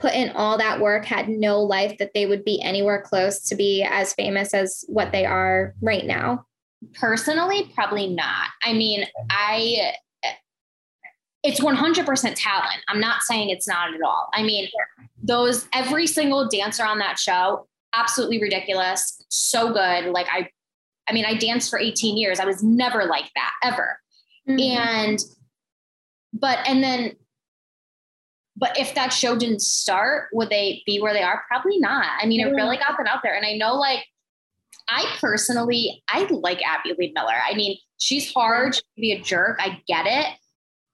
[0.00, 3.54] put in all that work, had no life, that they would be anywhere close to
[3.54, 6.46] be as famous as what they are right now?
[6.92, 8.48] personally, probably not.
[8.62, 9.94] I mean, I
[11.42, 12.80] it's 100% talent.
[12.88, 14.30] I'm not saying it's not at all.
[14.32, 14.66] I mean,
[15.22, 20.06] those every single dancer on that show, absolutely ridiculous, so good.
[20.06, 20.48] Like I
[21.08, 22.40] I mean, I danced for 18 years.
[22.40, 24.00] I was never like that ever.
[24.48, 24.76] Mhm.
[24.76, 25.18] And
[26.32, 27.16] but and then
[28.56, 31.42] but if that show didn't start, would they be where they are?
[31.48, 32.06] Probably not.
[32.20, 33.34] I mean, it really got them out there.
[33.34, 34.04] And I know like
[34.88, 37.34] I personally, I like Abby Lee Miller.
[37.48, 39.58] I mean, she's hard, she can be a jerk.
[39.60, 40.26] I get it.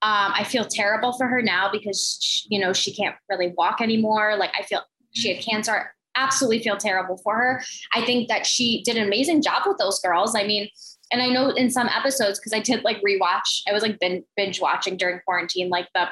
[0.02, 3.80] Um, I feel terrible for her now because she- you know she can't really walk
[3.82, 4.36] anymore.
[4.36, 5.94] Like I feel she had cancer.
[6.20, 7.62] Absolutely feel terrible for her.
[7.94, 10.34] I think that she did an amazing job with those girls.
[10.36, 10.68] I mean,
[11.10, 13.62] and I know in some episodes because I did like rewatch.
[13.68, 13.98] I was like
[14.36, 16.08] binge watching during quarantine, like the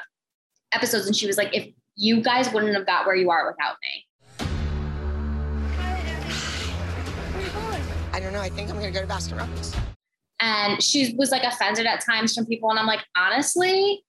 [0.73, 3.75] episodes, and she was like, "If you guys wouldn't have got where you are without
[3.83, 4.05] me."
[8.11, 8.41] I don't know.
[8.41, 9.73] I think I'm going to go to Baskin Robbins.
[10.41, 14.03] and she was like offended at times from people and i'm like honestly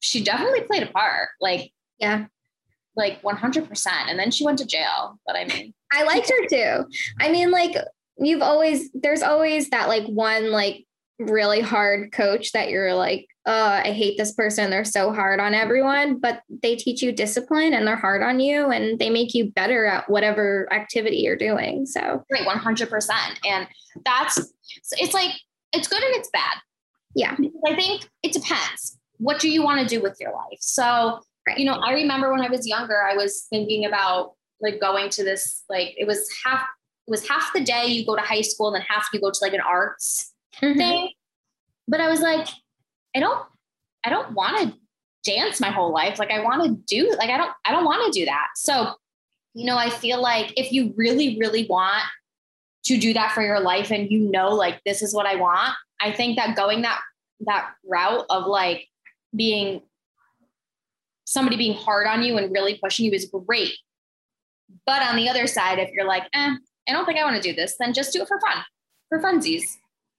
[0.00, 2.26] she definitely played a part like yeah
[2.96, 5.18] like 100% and then she went to jail.
[5.26, 6.88] But i mean I liked her too.
[7.18, 7.76] I mean, like
[8.18, 10.86] you've always there's always that like one like
[11.18, 14.70] really hard coach that you're like, uh, I hate this person.
[14.70, 18.70] They're so hard on everyone, but they teach you discipline and they're hard on you
[18.70, 21.86] and they make you better at whatever activity you're doing.
[21.86, 23.10] So right 100%
[23.46, 23.66] and
[24.04, 24.38] that's
[24.92, 25.32] it's like
[25.72, 26.58] it's good and it's bad.
[27.14, 27.36] Yeah.
[27.66, 28.98] I think it depends.
[29.18, 30.58] What do you want to do with your life?
[30.60, 31.20] So
[31.56, 35.24] you know i remember when i was younger i was thinking about like going to
[35.24, 36.60] this like it was half
[37.06, 39.30] it was half the day you go to high school and then half you go
[39.30, 40.78] to like an arts mm-hmm.
[40.78, 41.10] thing.
[41.88, 42.46] But i was like
[43.16, 43.44] i don't
[44.04, 44.78] i don't want to
[45.22, 46.18] dance my whole life.
[46.18, 48.48] Like i want to do like i don't i don't want to do that.
[48.54, 48.94] So
[49.54, 52.04] you know i feel like if you really really want
[52.84, 55.74] to do that for your life and you know like this is what i want
[56.00, 57.00] i think that going that
[57.40, 58.86] that route of like
[59.34, 59.82] being
[61.30, 63.72] somebody being hard on you and really pushing you is great
[64.86, 66.54] but on the other side if you're like eh,
[66.88, 68.62] i don't think i want to do this then just do it for fun
[69.08, 69.62] for funsies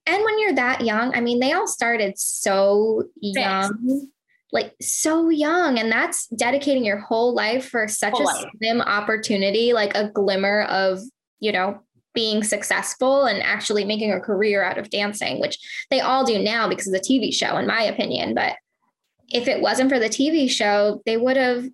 [0.08, 4.08] And when you're that young, I mean, they all started so young,
[4.52, 5.78] like so young.
[5.78, 8.45] And that's dedicating your whole life for such Whole a life.
[8.58, 11.00] slim opportunity, like a glimmer of,
[11.39, 11.80] you know,
[12.15, 15.58] being successful and actually making a career out of dancing, which
[15.91, 18.34] they all do now because of the TV show, in my opinion.
[18.34, 18.56] But
[19.34, 21.65] if it wasn't for the TV show, they would have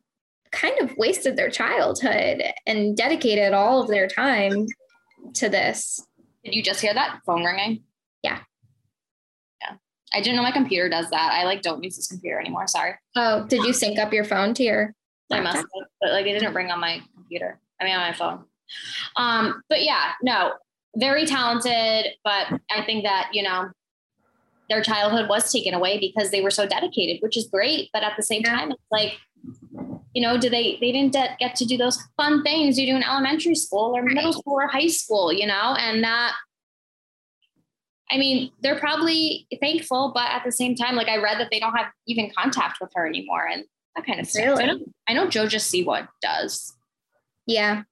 [0.51, 4.65] kind of wasted their childhood and dedicated all of their time
[5.33, 5.99] to this.
[6.45, 7.83] did you just hear that phone ringing
[8.23, 8.39] Yeah.
[9.61, 9.75] yeah
[10.13, 12.93] i didn't know my computer does that i like don't use this computer anymore sorry
[13.17, 14.93] Oh, did you sync up your phone to your?
[15.31, 15.65] I must have,
[15.99, 17.59] but like it didn't ring on my computer.
[17.81, 18.45] I mean on my phone.
[19.17, 20.53] Um, but yeah, no,
[20.95, 23.69] very talented, but I think that, you know,
[24.69, 27.89] their childhood was taken away because they were so dedicated, which is great.
[27.93, 29.13] But at the same time, it's like,
[30.13, 33.03] you know, do they they didn't get to do those fun things you do in
[33.03, 36.33] elementary school or middle school or high school, you know, and that
[38.09, 41.59] I mean, they're probably thankful, but at the same time, like I read that they
[41.59, 44.45] don't have even contact with her anymore and that kind of stuff.
[44.45, 44.63] Really?
[44.63, 46.73] I know, I know JoJo does.
[47.45, 47.83] Yeah.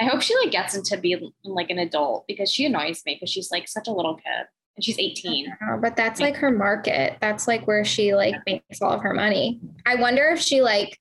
[0.00, 3.30] I hope she like gets into be like an adult because she annoys me because
[3.30, 5.46] she's like such a little kid and she's 18.
[5.50, 7.16] Uh, But that's like her market.
[7.20, 9.60] That's like where she like makes all of her money.
[9.86, 10.98] I wonder if she like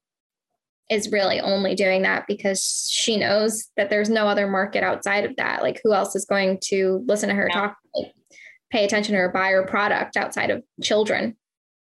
[0.90, 5.36] is really only doing that because she knows that there's no other market outside of
[5.38, 5.64] that.
[5.64, 8.14] Like who else is going to listen to her talk, like,
[8.72, 11.36] pay attention to her, buy her product outside of children?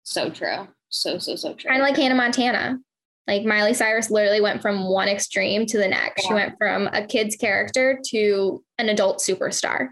[0.03, 0.67] So true.
[0.89, 1.69] So, so, so true.
[1.69, 2.79] Kind of like Hannah Montana.
[3.27, 6.25] Like Miley Cyrus literally went from one extreme to the next.
[6.25, 9.89] She went from a kid's character to an adult superstar.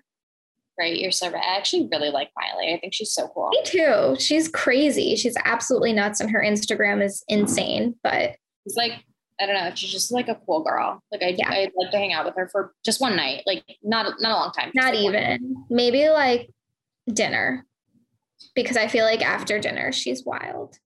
[0.79, 0.97] Right.
[0.97, 1.27] You're so.
[1.27, 2.73] I actually really like Miley.
[2.73, 3.49] I think she's so cool.
[3.49, 4.15] Me too.
[4.17, 5.15] She's crazy.
[5.15, 7.95] She's absolutely nuts, and her Instagram is insane.
[8.03, 9.03] But She's like,
[9.39, 9.71] I don't know.
[9.75, 11.01] She's just like a cool girl.
[11.11, 11.49] Like I, Yeah.
[11.49, 13.43] I'd like to hang out with her for just one night.
[13.45, 14.71] Like not, not a long time.
[14.73, 15.39] not like, one night.
[15.41, 16.49] even maybe like
[17.11, 17.65] dinner,
[18.55, 20.77] because I feel like after dinner she's wild.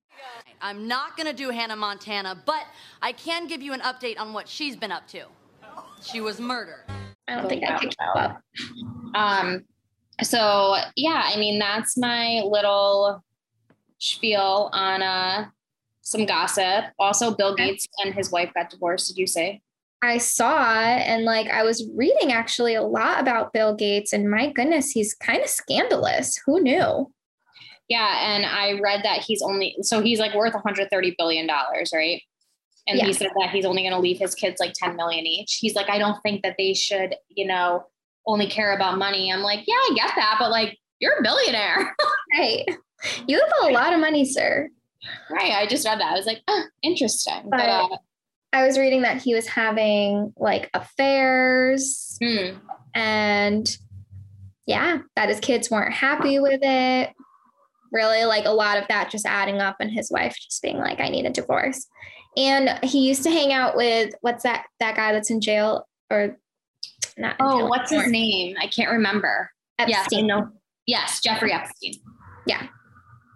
[0.61, 2.63] I'm not going to do Hannah Montana, but
[3.01, 5.25] I can give you an update on what she's been up to.
[6.01, 6.85] She was murdered.
[7.27, 8.41] I don't think I could keep up.
[9.13, 9.65] Um,
[10.21, 13.23] so yeah, I mean that's my little
[13.97, 15.45] spiel on uh
[16.01, 16.85] some gossip.
[16.99, 19.07] Also, Bill Gates and his wife got divorced.
[19.07, 19.61] Did you say?
[20.03, 24.51] I saw and like I was reading actually a lot about Bill Gates, and my
[24.51, 26.39] goodness, he's kind of scandalous.
[26.45, 27.11] Who knew?
[27.87, 32.21] Yeah, and I read that he's only so he's like worth 130 billion dollars, right?
[32.85, 35.59] And he said that he's only going to leave his kids like 10 million each.
[35.61, 37.85] He's like, I don't think that they should, you know,
[38.25, 39.31] only care about money.
[39.31, 41.95] I'm like, yeah, I get that, but like, you're a billionaire.
[42.35, 42.65] Right.
[43.27, 44.67] You have a lot of money, sir.
[45.29, 45.51] right.
[45.51, 46.13] I just read that.
[46.13, 47.43] I was like, oh, interesting.
[47.43, 47.97] But, But- uh,
[48.53, 52.57] I was reading that he was having like affairs hmm.
[52.93, 53.67] and
[54.67, 57.09] yeah, that his kids weren't happy with it.
[57.91, 60.99] Really, like a lot of that just adding up, and his wife just being like,
[60.99, 61.85] I need a divorce.
[62.37, 66.37] And he used to hang out with what's that that guy that's in jail or
[67.17, 68.55] not oh, what's his name?
[68.61, 69.49] I can't remember.
[69.79, 70.27] Yes, Epstein.
[70.27, 70.49] know.
[70.85, 71.93] Yes, Jeffrey Epstein.
[72.47, 72.67] Yeah.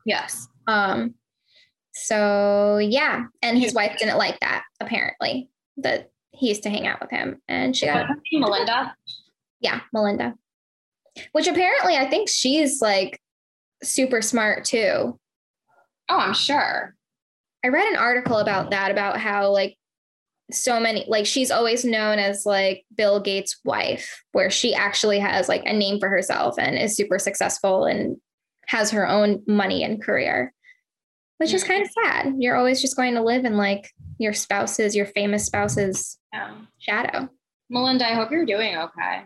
[0.05, 0.47] Yes.
[0.67, 1.15] Um,
[1.93, 7.01] so yeah, and his wife didn't like that apparently that he used to hang out
[7.01, 8.41] with him, and she got What's her name?
[8.41, 8.95] Melinda.
[9.59, 10.35] yeah, Melinda,
[11.31, 13.19] which apparently I think she's like
[13.83, 15.17] super smart too.
[16.09, 16.93] Oh, I'm sure.
[17.65, 19.75] I read an article about that about how like
[20.51, 25.49] so many like she's always known as like Bill Gates' wife, where she actually has
[25.49, 28.17] like a name for herself and is super successful and
[28.67, 30.53] has her own money and career,
[31.37, 32.33] which is kind of sad.
[32.37, 36.55] You're always just going to live in like your spouse's, your famous spouse's Yeah.
[36.77, 37.29] shadow.
[37.69, 39.23] Melinda, I hope you're doing okay.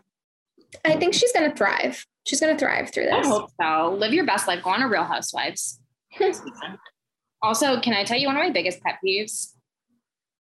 [0.86, 2.06] I think she's going to thrive.
[2.26, 3.26] She's going to thrive through this.
[3.26, 3.96] I hope so.
[3.98, 4.64] Live your best life.
[4.64, 5.80] Go on a Real Housewives.
[7.42, 9.54] also, can I tell you one of my biggest pet peeves?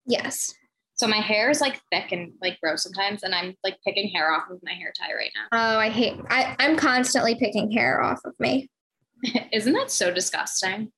[0.07, 0.55] Yes.
[0.99, 4.33] So my hair is like thick and like gross sometimes, and I'm like picking hair
[4.33, 5.47] off of my hair tie right now.
[5.53, 6.15] Oh, I hate.
[6.29, 8.69] I I'm constantly picking hair off of me.
[9.53, 10.91] Isn't that so disgusting?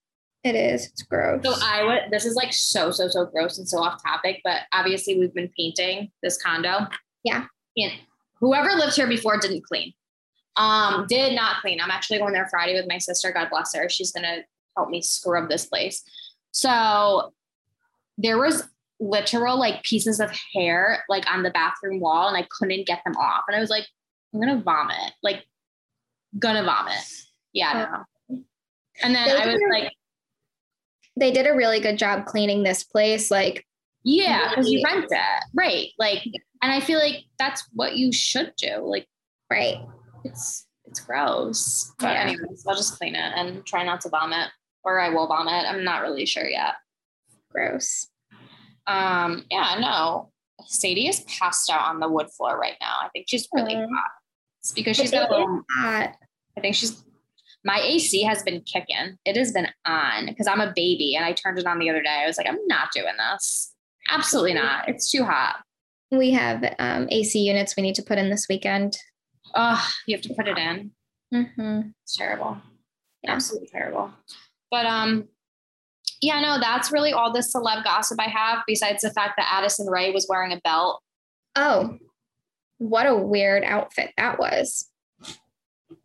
[0.43, 0.87] It is.
[0.87, 1.45] It's gross.
[1.45, 2.11] So I would.
[2.11, 5.51] This is like so so so gross and so off topic, but obviously we've been
[5.55, 6.87] painting this condo.
[7.23, 7.45] Yeah.
[7.77, 7.93] And
[8.41, 9.93] whoever lived here before didn't clean.
[10.57, 11.79] Um, did not clean.
[11.79, 13.33] I'm actually going there Friday with my sister.
[13.33, 13.91] God bless her.
[13.91, 14.39] She's gonna
[14.79, 16.03] help me scrub this place.
[16.53, 17.35] So
[18.17, 18.67] there was
[19.01, 23.17] literal like pieces of hair like on the bathroom wall, and I couldn't get them
[23.17, 23.45] off.
[23.49, 23.87] And I was like,
[24.33, 25.13] I'm gonna vomit.
[25.23, 25.45] Like,
[26.39, 27.03] gonna vomit.
[27.53, 28.05] Yeah.
[28.29, 28.45] No.
[29.03, 29.93] And then They I was like,
[31.17, 33.31] they did a really good job cleaning this place.
[33.31, 33.67] Like,
[34.05, 35.45] Yeah, because you rent it.
[35.55, 35.89] Right.
[35.99, 36.23] Like,
[36.63, 38.79] and I feel like that's what you should do.
[38.83, 39.09] Like,
[39.51, 39.79] right.
[40.25, 41.93] it's it's gross.
[41.99, 42.23] But Yeah.
[42.23, 44.49] anyways, I'll just clean it and try not to vomit.
[44.85, 45.67] Or I will vomit.
[45.67, 46.75] I'm not really sure yet.
[47.51, 48.10] Gross.
[48.87, 50.31] Um, yeah, no.
[50.67, 52.99] Sadie is passed out on the wood floor right now.
[53.03, 53.81] I think she's really Aw.
[53.81, 54.11] hot.
[54.61, 56.15] It's because she's got a little Hot.
[56.57, 57.03] I think she's
[57.65, 59.19] my AC has been kicking.
[59.25, 62.03] It has been on because I'm a baby and I turned it on the other
[62.03, 62.23] day.
[62.23, 63.75] I was like, I'm not doing this.
[64.11, 64.89] Absolutely not.
[64.89, 65.63] It's too hot.
[66.11, 68.99] We have um, AC units we need to put in this weekend.
[69.55, 70.93] Oh, you have to put it in.
[71.33, 71.91] Mm-hmm.
[72.03, 72.59] It's terrible.
[73.23, 73.33] Yeah.
[73.33, 74.11] Absolutely terrible.
[74.71, 75.29] But um,
[76.21, 79.87] yeah, no, that's really all the celeb gossip I have, besides the fact that Addison
[79.87, 81.03] Rae was wearing a belt.
[81.57, 81.99] Oh,
[82.79, 84.89] what a weird outfit that was.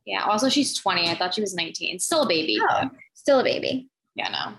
[0.05, 0.23] Yeah.
[0.23, 1.09] Also, she's 20.
[1.09, 1.99] I thought she was 19.
[1.99, 2.57] Still a baby.
[2.61, 3.87] Oh, still a baby.
[4.15, 4.53] Yeah, no.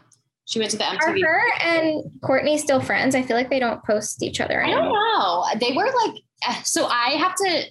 [0.46, 1.24] She went to the MTV.
[1.24, 3.14] Are her and Kourtney still friends?
[3.14, 5.44] I feel like they don't post each other I don't know.
[5.58, 7.64] They were like, eh, so I have to,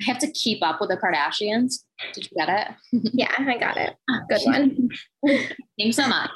[0.00, 1.84] I have to keep up with the Kardashians.
[2.12, 2.48] Did you get
[2.92, 3.10] it?
[3.14, 3.94] Yeah, I got it.
[4.28, 4.88] Good one.
[5.78, 6.30] Thanks so much.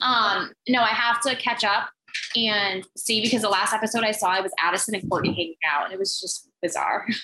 [0.00, 1.90] Um, no, I have to catch up
[2.36, 5.84] and see because the last episode I saw it was Addison and Kourtney hanging out,
[5.84, 7.06] and it was just bizarre.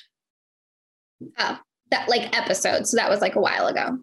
[1.38, 1.58] Oh,
[1.90, 2.86] that like episode.
[2.86, 3.98] So that was like a while ago.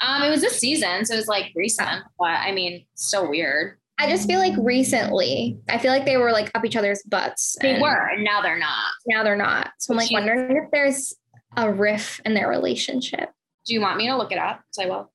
[0.00, 3.78] Um, it was this season, so it was like recent, but I mean, so weird.
[4.00, 7.56] I just feel like recently, I feel like they were like up each other's butts.
[7.60, 8.84] They were, and now they're not.
[9.06, 9.70] Now they're not.
[9.78, 11.14] So I'm like She- wondering if there's
[11.56, 13.30] a riff in their relationship.
[13.66, 14.62] Do you want me to look it up?
[14.70, 15.12] So I will.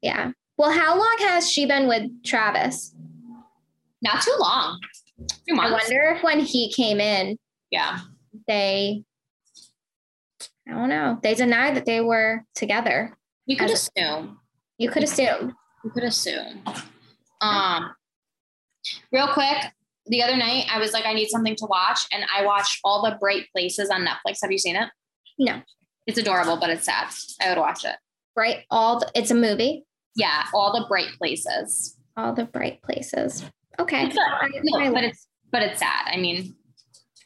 [0.00, 0.32] Yeah.
[0.58, 2.94] Well, how long has she been with Travis?
[4.02, 4.80] Not too long.
[5.48, 5.88] Two I months.
[5.88, 7.38] wonder if when he came in,
[7.70, 8.00] Yeah.
[8.48, 9.04] they,
[10.68, 13.16] I don't know, they denied that they were together.
[13.46, 14.38] You could As- assume.
[14.78, 15.54] You could assume.
[15.84, 16.62] You could assume.
[17.42, 17.90] Um,
[19.12, 19.56] real quick,
[20.06, 23.02] the other night I was like, I need something to watch, and I watched all
[23.02, 24.38] the Bright Places on Netflix.
[24.42, 24.88] Have you seen it?
[25.38, 25.60] No,
[26.06, 27.08] It's adorable, but it's sad.
[27.40, 27.96] I would watch it.
[28.36, 28.64] right?
[28.70, 29.84] All the, it's a movie.
[30.14, 31.96] Yeah, all the Bright Places.
[32.16, 33.42] All the bright places.
[33.78, 34.04] Okay.
[34.06, 36.08] It's no, but it's but it's sad.
[36.12, 36.54] I mean,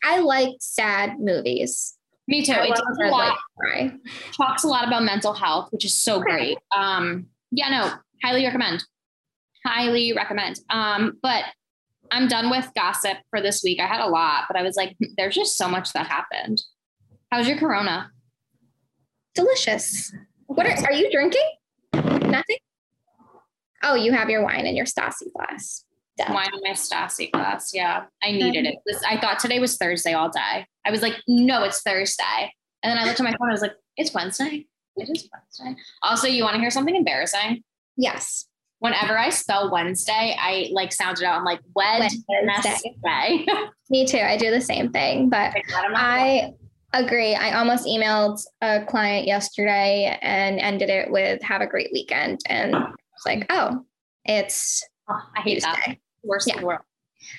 [0.04, 1.96] I like sad movies.
[2.28, 2.52] me too.
[2.52, 3.90] I It talks a lot, cry.
[4.36, 6.30] talks a lot about mental health, which is so Okay.
[6.30, 6.58] great.
[6.76, 7.92] Um, yeah, no,
[8.24, 8.84] highly recommend.
[9.66, 10.60] Highly recommend.
[10.70, 11.44] Um, but
[12.12, 13.80] I'm done with gossip for this week.
[13.80, 16.62] I had a lot, but I was like, there's just so much that happened.
[17.32, 18.10] How's your corona?
[19.34, 20.14] Delicious.
[20.46, 21.42] What are, are you drinking?
[21.92, 22.58] Nothing?
[23.82, 25.84] Oh, you have your wine in your Stasi glass.
[26.16, 26.26] Duh.
[26.32, 27.72] Wine in my Stasi glass.
[27.74, 28.76] Yeah, I needed it.
[28.86, 30.66] This, I thought today was Thursday all day.
[30.84, 32.52] I was like, no, it's Thursday.
[32.82, 33.50] And then I looked at my phone.
[33.50, 34.66] I was like, it's Wednesday.
[34.96, 35.82] It is Wednesday.
[36.02, 37.64] Also, you want to hear something embarrassing?
[37.96, 38.46] Yes.
[38.86, 41.38] Whenever I spell Wednesday, I like sound it out.
[41.38, 42.22] I'm like Wednesday.
[42.28, 43.44] Wednesday.
[43.90, 44.18] Me too.
[44.18, 46.52] I do the same thing, but I
[46.92, 47.34] agree.
[47.34, 52.74] I almost emailed a client yesterday and ended it with "Have a great weekend," and
[52.74, 53.84] it's like, oh,
[54.24, 55.96] it's Oh, I hate that.
[56.22, 56.82] Worst in the world.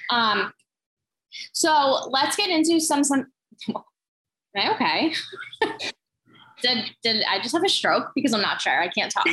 [0.09, 0.53] Um,
[1.53, 3.27] so let's get into some some.
[4.57, 5.13] Okay.
[6.63, 8.07] did did I just have a stroke?
[8.15, 8.81] Because I'm not sure.
[8.81, 9.27] I can't talk.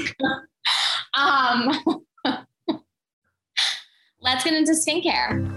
[1.17, 1.71] Um,
[4.21, 5.51] let's get into skincare.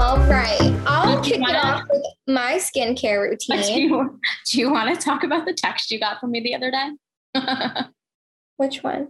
[0.00, 0.74] All right.
[0.86, 3.88] I'll kick it off with my skincare Do routine.
[3.88, 6.70] you, do you want to talk about the text you got from me the other
[6.70, 6.90] day?
[8.56, 9.08] Which one?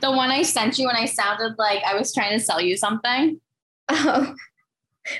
[0.00, 2.76] The one I sent you and I sounded like I was trying to sell you
[2.76, 3.40] something.
[3.88, 4.34] Oh,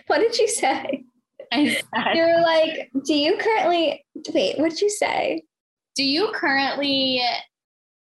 [0.06, 1.04] what did you say?
[2.14, 4.58] You're like, do you currently wait?
[4.58, 5.42] What did you say?
[5.96, 7.20] Do you currently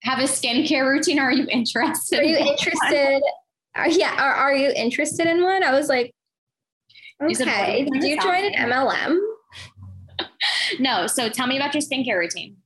[0.03, 1.19] have a skincare routine?
[1.19, 2.21] Or are you interested?
[2.21, 3.23] Are you in interested?
[3.77, 5.63] Are, yeah, are, are you interested in one?
[5.63, 6.13] I was like,
[7.21, 7.85] You said, what are okay.
[7.85, 9.19] Did you join an MLM?
[10.79, 11.07] No.
[11.07, 12.57] So tell me about your skincare routine.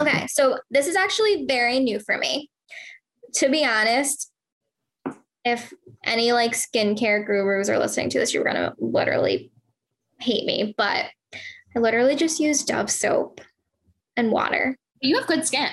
[0.00, 2.50] Okay, so this is actually very new for me.
[3.34, 4.30] To be honest,
[5.48, 5.72] if
[6.04, 9.50] any like skincare gurus are listening to this, you're gonna literally
[10.20, 11.06] hate me, but
[11.76, 13.40] I literally just use Dove soap
[14.16, 14.76] and water.
[15.00, 15.68] You have good skin.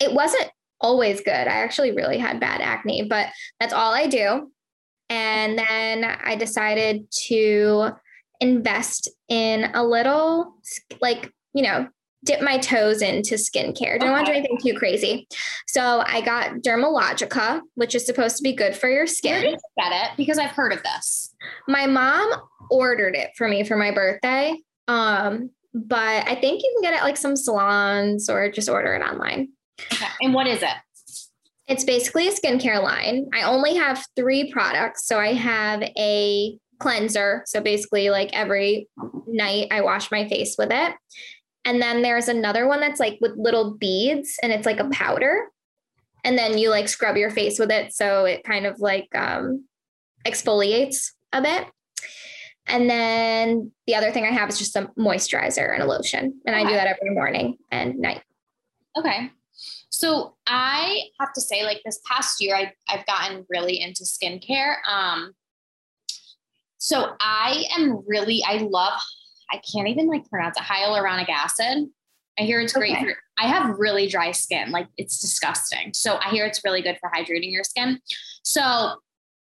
[0.00, 1.30] It wasn't always good.
[1.30, 3.28] I actually really had bad acne, but
[3.58, 4.50] that's all I do.
[5.08, 7.90] And then I decided to
[8.40, 10.54] invest in a little,
[11.00, 11.88] like, you know,
[12.24, 13.98] dip my toes into skincare.
[13.98, 15.26] Don't want to do anything too crazy.
[15.66, 19.42] So I got Dermalogica, which is supposed to be good for your Where skin.
[19.42, 20.16] did you get it?
[20.16, 21.34] Because I've heard of this.
[21.66, 22.30] My mom
[22.70, 24.54] ordered it for me for my birthday.
[24.88, 29.02] Um, but I think you can get it like some salons or just order it
[29.02, 29.50] online.
[29.92, 30.06] Okay.
[30.20, 30.68] And what is it?
[31.68, 33.30] It's basically a skincare line.
[33.32, 35.06] I only have three products.
[35.06, 37.44] So I have a cleanser.
[37.46, 38.88] So basically, like every
[39.28, 40.94] night, I wash my face with it.
[41.64, 45.46] And then there's another one that's like with little beads and it's like a powder.
[46.24, 47.92] And then you like scrub your face with it.
[47.92, 49.66] So it kind of like um,
[50.26, 51.66] exfoliates a bit.
[52.66, 56.40] And then the other thing I have is just some moisturizer and a lotion.
[56.46, 58.22] And I do that every morning and night.
[58.96, 59.30] Okay.
[59.88, 64.76] So I have to say, like this past year, I, I've gotten really into skincare.
[64.88, 65.32] Um,
[66.78, 69.00] so I am really, I love,
[69.52, 71.88] I can't even like pronounce it, hyaluronic acid.
[72.38, 72.96] I hear it's great.
[72.96, 73.04] Okay.
[73.04, 75.92] For, I have really dry skin, like it's disgusting.
[75.94, 78.00] So I hear it's really good for hydrating your skin.
[78.42, 78.94] So,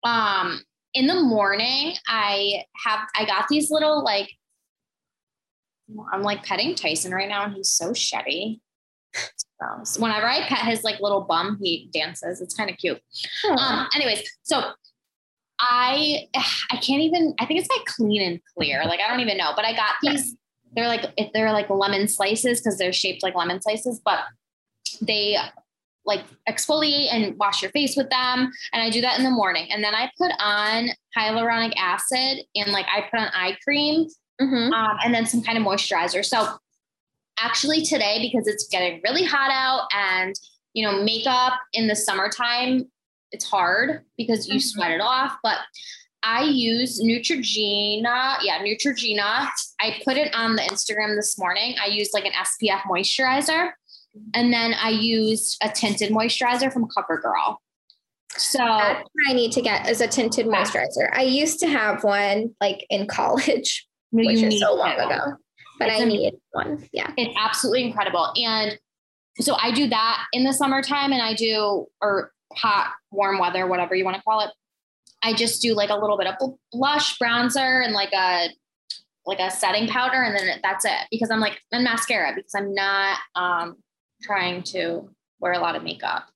[0.03, 0.61] um,
[0.93, 4.29] in the morning, I have, I got these little like,
[6.13, 8.59] I'm like petting Tyson right now, and he's so shitty.
[9.13, 12.41] So whenever I pet his like little bum, he dances.
[12.41, 12.99] It's kind of cute.
[13.57, 14.71] Um, anyways, so
[15.60, 16.28] I
[16.72, 17.34] I can't even.
[17.39, 18.84] I think it's by Clean and Clear.
[18.86, 20.36] Like I don't even know, but I got these.
[20.76, 24.20] They're like if they're like lemon slices because they're shaped like lemon slices, but
[25.01, 25.38] they
[26.06, 28.51] like exfoliate and wash your face with them.
[28.74, 32.72] And I do that in the morning, and then I put on hyaluronic acid and
[32.72, 34.08] like I put on eye cream
[34.41, 34.74] Mhm.
[34.74, 36.26] um, and then some kind of moisturizer.
[36.26, 36.58] So
[37.39, 40.36] actually today, because it's getting really hot out and
[40.74, 42.91] you know, makeup in the summertime,
[43.36, 44.59] it's hard because you mm-hmm.
[44.59, 45.38] sweat it off.
[45.43, 45.57] But
[46.23, 48.38] I use Neutrogena.
[48.41, 49.47] Yeah, Neutrogena.
[49.79, 51.75] I put it on the Instagram this morning.
[51.81, 53.71] I used like an SPF moisturizer.
[54.33, 57.57] And then I used a tinted moisturizer from CoverGirl.
[58.38, 61.09] So That's what I need to get is a tinted moisturizer.
[61.13, 65.33] I used to have one like in college, No, which you is so long ago.
[65.77, 66.88] But It's I need one.
[66.93, 67.11] Yeah.
[67.17, 68.31] It's absolutely incredible.
[68.36, 68.79] And
[69.41, 73.95] so I do that in the summertime and I do, or hot, warm weather, whatever
[73.95, 74.49] you want to call it.
[75.24, 76.36] I just do like a little bit of
[76.72, 78.49] blush, bronzer, and like a
[79.26, 81.08] like a setting powder, and then that's it.
[81.10, 83.76] Because I'm like and mascara because I'm not um
[84.22, 86.28] trying to wear a lot of makeup.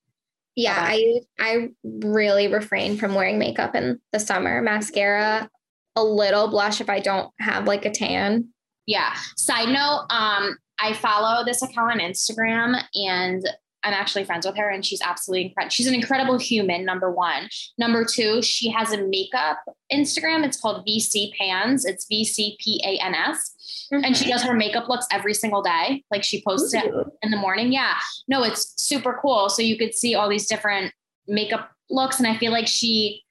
[0.56, 0.76] Yeah.
[0.76, 4.60] I I really refrain from wearing makeup in the summer.
[4.60, 5.48] Mascara,
[5.96, 8.48] a little blush if I don't have like a tan.
[8.86, 9.14] Yeah.
[9.36, 13.42] Side note, um, I follow this account on Instagram and
[13.82, 15.70] I'm actually friends with her and she's absolutely incredible.
[15.70, 17.48] She's an incredible human, number one.
[17.78, 19.58] Number two, she has a makeup
[19.92, 20.44] Instagram.
[20.44, 21.84] It's called VC Pans.
[21.84, 23.88] It's V C P A N S.
[23.92, 26.04] And she does her makeup looks every single day.
[26.10, 27.72] Like she posts it in the morning.
[27.72, 27.94] Yeah.
[28.28, 29.48] No, it's super cool.
[29.48, 30.92] So you could see all these different
[31.26, 33.24] makeup looks, and I feel like she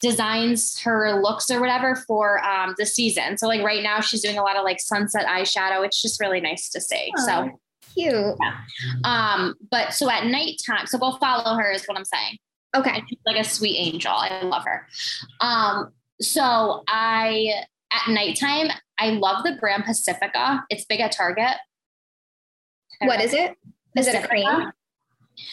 [0.00, 3.38] designs her looks or whatever for um, the season.
[3.38, 5.84] So like right now she's doing a lot of like sunset eyeshadow.
[5.84, 7.10] It's just really nice to see.
[7.24, 7.58] So
[7.94, 8.14] cute.
[8.40, 8.56] Yeah.
[9.04, 12.38] Um, but so at nighttime, so go follow her is what I'm saying.
[12.76, 13.02] Okay.
[13.08, 14.12] She's like a sweet angel.
[14.12, 14.86] I love her.
[15.40, 18.68] Um, so I at nighttime,
[18.98, 20.64] I love the brand Pacifica.
[20.70, 21.56] It's big at Target.
[23.00, 23.56] What is it?
[23.96, 24.72] Is it a cream?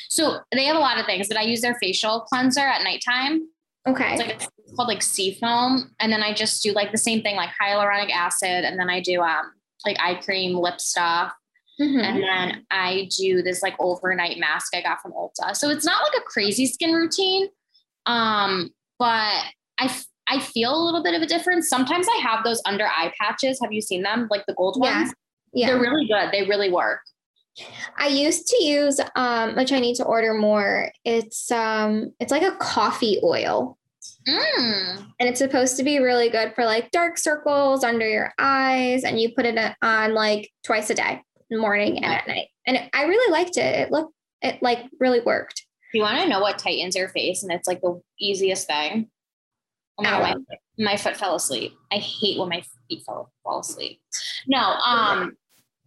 [0.10, 3.48] So they have a lot of things, but I use their facial cleanser at nighttime.
[3.88, 4.14] Okay.
[4.14, 5.92] It's like it's called like sea foam.
[6.00, 9.00] And then I just do like the same thing, like hyaluronic acid, and then I
[9.00, 9.54] do um
[9.86, 11.34] like eye cream, lip stuff.
[11.82, 12.04] Mhm.
[12.04, 15.56] And then I do this like overnight mask I got from Ulta.
[15.56, 17.48] So it's not like a crazy skin routine.
[18.06, 18.70] Um,
[19.00, 19.44] but
[19.80, 21.68] I f- I feel a little bit of a difference.
[21.70, 23.60] Sometimes I have those under eye patches.
[23.62, 24.28] Have you seen them?
[24.30, 25.00] Like the gold Yeah.
[25.02, 25.14] ones?
[25.54, 25.68] Yeah.
[25.68, 26.32] They're really good.
[26.32, 27.02] They really work.
[27.98, 30.92] I used to use um which I need to order more.
[31.04, 33.78] It's um it's like a coffee oil.
[34.28, 35.08] Mm.
[35.20, 39.20] And it's supposed to be really good for like dark circles under your eyes and
[39.20, 41.22] you put it on like twice a day,
[41.60, 42.48] morning and at night.
[42.66, 43.80] And I really liked it.
[43.80, 45.66] It looked it like really worked.
[45.94, 47.44] You want to know what tightens your face?
[47.44, 49.10] And it's like the easiest thing.
[49.98, 50.38] Oh my, God,
[50.78, 51.74] my, my foot fell asleep.
[51.92, 54.00] I hate when my feet fall, fall asleep.
[54.48, 55.36] No, um,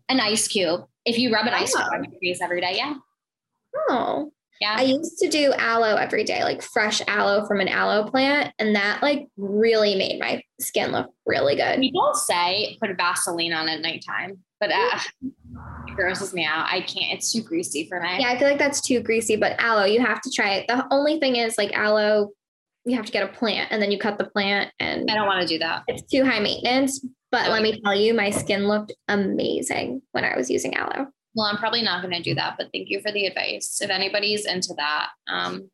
[0.08, 0.84] an ice cube.
[1.04, 2.94] If you rub an ice cube on your face every day, yeah.
[3.88, 4.30] Oh.
[4.64, 4.76] Yeah.
[4.78, 8.74] I used to do aloe every day, like fresh aloe from an aloe plant, and
[8.74, 11.80] that like really made my skin look really good.
[11.80, 14.98] People say put Vaseline on at nighttime, but uh,
[15.86, 16.66] it grosses me out.
[16.70, 17.12] I can't.
[17.12, 18.16] It's too greasy for me.
[18.20, 20.66] Yeah, I feel like that's too greasy, but aloe, you have to try it.
[20.66, 22.30] The only thing is like aloe,
[22.86, 25.26] you have to get a plant and then you cut the plant and I don't
[25.26, 25.82] want to do that.
[25.88, 27.04] it's too high maintenance.
[27.30, 31.08] But let me tell you, my skin looked amazing when I was using aloe.
[31.34, 33.80] Well, I'm probably not going to do that, but thank you for the advice.
[33.80, 35.68] If anybody's into that, um,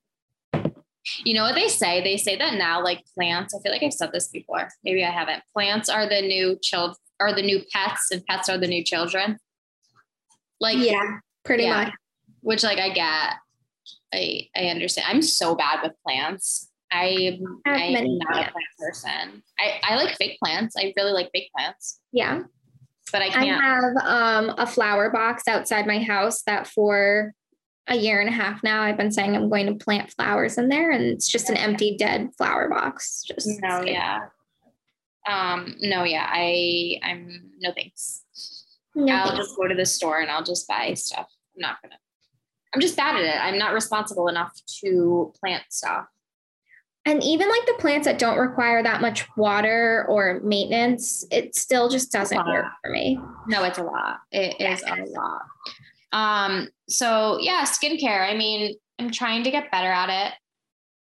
[1.24, 2.02] you know what they say?
[2.02, 3.54] They say that now, like plants.
[3.54, 4.68] I feel like I've said this before.
[4.84, 5.42] Maybe I haven't.
[5.54, 9.38] Plants are the new child, are the new pets, and pets are the new children.
[10.60, 11.84] Like, Yeah, pretty yeah.
[11.84, 11.92] much.
[12.42, 13.34] Which, like, I get.
[14.12, 15.06] I I understand.
[15.08, 16.70] I'm so bad with plants.
[16.92, 19.42] I I'm not a plant person.
[19.58, 20.74] I I like fake plants.
[20.76, 22.40] I really like fake plants, Yeah.
[23.10, 23.62] But I I can't.
[23.62, 27.32] have um, a flower box outside my house that for
[27.88, 30.68] a year and a half now I've been saying I'm going to plant flowers in
[30.68, 33.24] there, and it's just an empty, dead flower box.
[33.26, 34.26] Just No, yeah.
[35.28, 36.26] Um, no, yeah.
[36.28, 38.24] I I'm no thanks.
[38.94, 39.46] No I'll thanks.
[39.46, 41.28] just go to the store and I'll just buy stuff.
[41.56, 41.96] I'm not gonna.
[42.74, 43.40] I'm just bad at it.
[43.40, 44.52] I'm not responsible enough
[44.82, 46.06] to plant stuff.
[47.06, 51.88] And even like the plants that don't require that much water or maintenance, it still
[51.88, 53.18] just doesn't work for me.
[53.48, 54.18] No, it's a lot.
[54.30, 55.42] It is a lot.
[56.12, 58.28] Um, so yeah, skincare.
[58.28, 60.34] I mean, I'm trying to get better at it.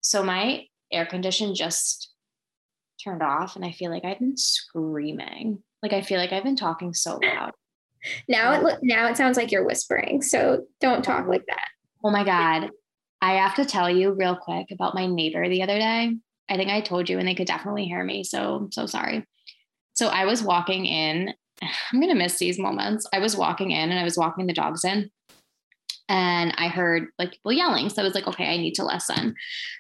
[0.02, 2.12] So my air condition just
[3.04, 5.62] turned off and I feel like I've been screaming.
[5.84, 7.52] Like I feel like I've been talking so loud.
[8.28, 10.22] Now it now it sounds like you're whispering.
[10.22, 11.70] So don't talk like that.
[12.04, 12.70] Oh my God.
[13.24, 16.14] I have to tell you real quick about my neighbor the other day.
[16.50, 18.26] I think I told you and they could definitely hear me.
[18.26, 19.26] So I'm so sorry.
[19.94, 21.34] So I was walking in.
[21.62, 23.08] I'm going to miss these moments.
[23.14, 25.10] I was walking in and I was walking the dogs in
[26.10, 27.88] and I heard like people yelling.
[27.88, 29.36] So I was like, okay, I need to listen.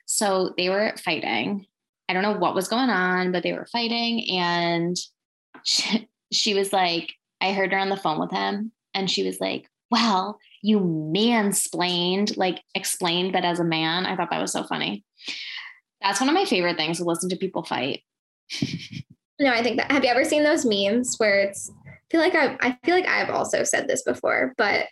[0.06, 1.66] So they were fighting.
[2.08, 4.26] I don't know what was going on, but they were fighting.
[4.32, 4.96] And
[5.66, 9.41] she, she was like, I heard her on the phone with him and she was
[9.41, 14.05] like, well, you mansplained, like explained that as a man.
[14.07, 15.03] I thought that was so funny.
[16.01, 18.01] That's one of my favorite things to listen to people fight.
[19.39, 22.36] No, I think that have you ever seen those memes where it's I feel like
[22.36, 24.86] I I feel like I've also said this before, but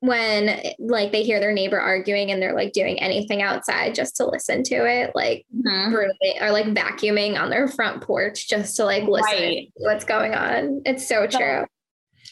[0.00, 4.26] when like they hear their neighbor arguing and they're like doing anything outside just to
[4.26, 5.90] listen to it, like Mhm.
[5.90, 9.72] brutally, or like vacuuming on their front porch just to like listen Right.
[9.76, 10.82] to what's going on.
[10.84, 11.64] It's so true.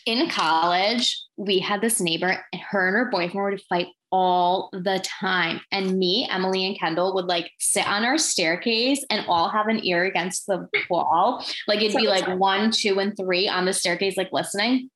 [0.06, 5.04] In college, we had this neighbor, and her and her boyfriend would fight all the
[5.04, 5.60] time.
[5.72, 9.84] And me, Emily, and Kendall would like sit on our staircase and all have an
[9.84, 11.44] ear against the wall.
[11.66, 14.90] Like it'd be like one, two, and three on the staircase, like listening.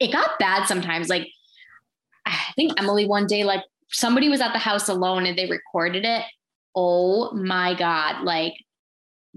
[0.00, 1.08] It got bad sometimes.
[1.08, 1.28] Like
[2.24, 6.06] I think Emily one day, like somebody was at the house alone and they recorded
[6.06, 6.22] it.
[6.74, 8.24] Oh my God.
[8.24, 8.54] Like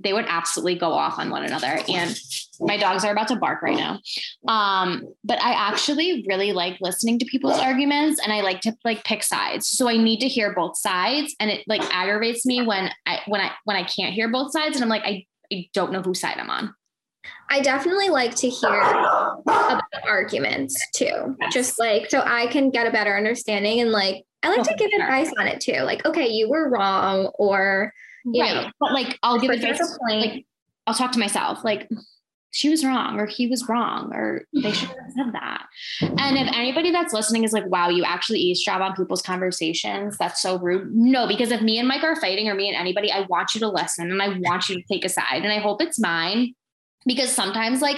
[0.04, 1.80] they would absolutely go off on one another.
[1.88, 2.18] And
[2.60, 4.00] my dogs are about to bark right now.
[4.48, 9.04] Um, but I actually really like listening to people's arguments and I like to like
[9.04, 9.68] pick sides.
[9.68, 11.36] So I need to hear both sides.
[11.40, 14.76] And it like aggravates me when I when I when I can't hear both sides
[14.76, 16.74] and I'm like, I, I don't know whose side I'm on.
[17.50, 21.36] I definitely like to hear about arguments too.
[21.52, 24.76] Just like so I can get a better understanding and like I like Oh, to
[24.76, 25.02] give sure.
[25.02, 25.82] advice on it too.
[25.82, 27.94] Like, okay, you were wrong, or
[28.38, 28.54] right.
[28.54, 29.98] know, but like I'll give advice.
[30.10, 30.46] Like
[30.88, 31.64] I'll talk to myself.
[31.64, 31.90] Like
[32.52, 35.68] she was wrong, or he was wrong, or they should have said that.
[36.02, 40.42] And if anybody that's listening is like, "Wow, you actually eavesdrop on people's conversations," that's
[40.42, 40.94] so rude.
[40.94, 43.60] No, because if me and Mike are fighting, or me and anybody, I want you
[43.60, 46.54] to listen and I want you to take a side, and I hope it's mine.
[47.06, 47.98] Because sometimes, like,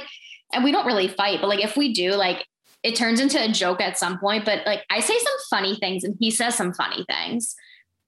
[0.54, 2.46] and we don't really fight, but like if we do, like
[2.84, 4.44] it turns into a joke at some point.
[4.44, 7.56] But like I say some funny things, and he says some funny things.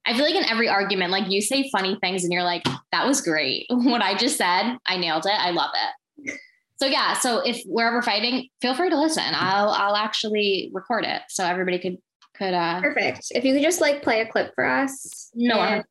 [0.06, 3.08] I feel like in every argument, like you say funny things and you're like, that
[3.08, 3.68] was great.
[3.70, 5.32] What I just said, I nailed it.
[5.32, 6.40] I love it.
[6.78, 9.24] So yeah, so if we're ever fighting, feel free to listen.
[9.34, 11.98] I'll I'll actually record it so everybody could
[12.36, 13.28] could uh perfect.
[13.32, 15.30] If you could just like play a clip for us.
[15.36, 15.86] no and-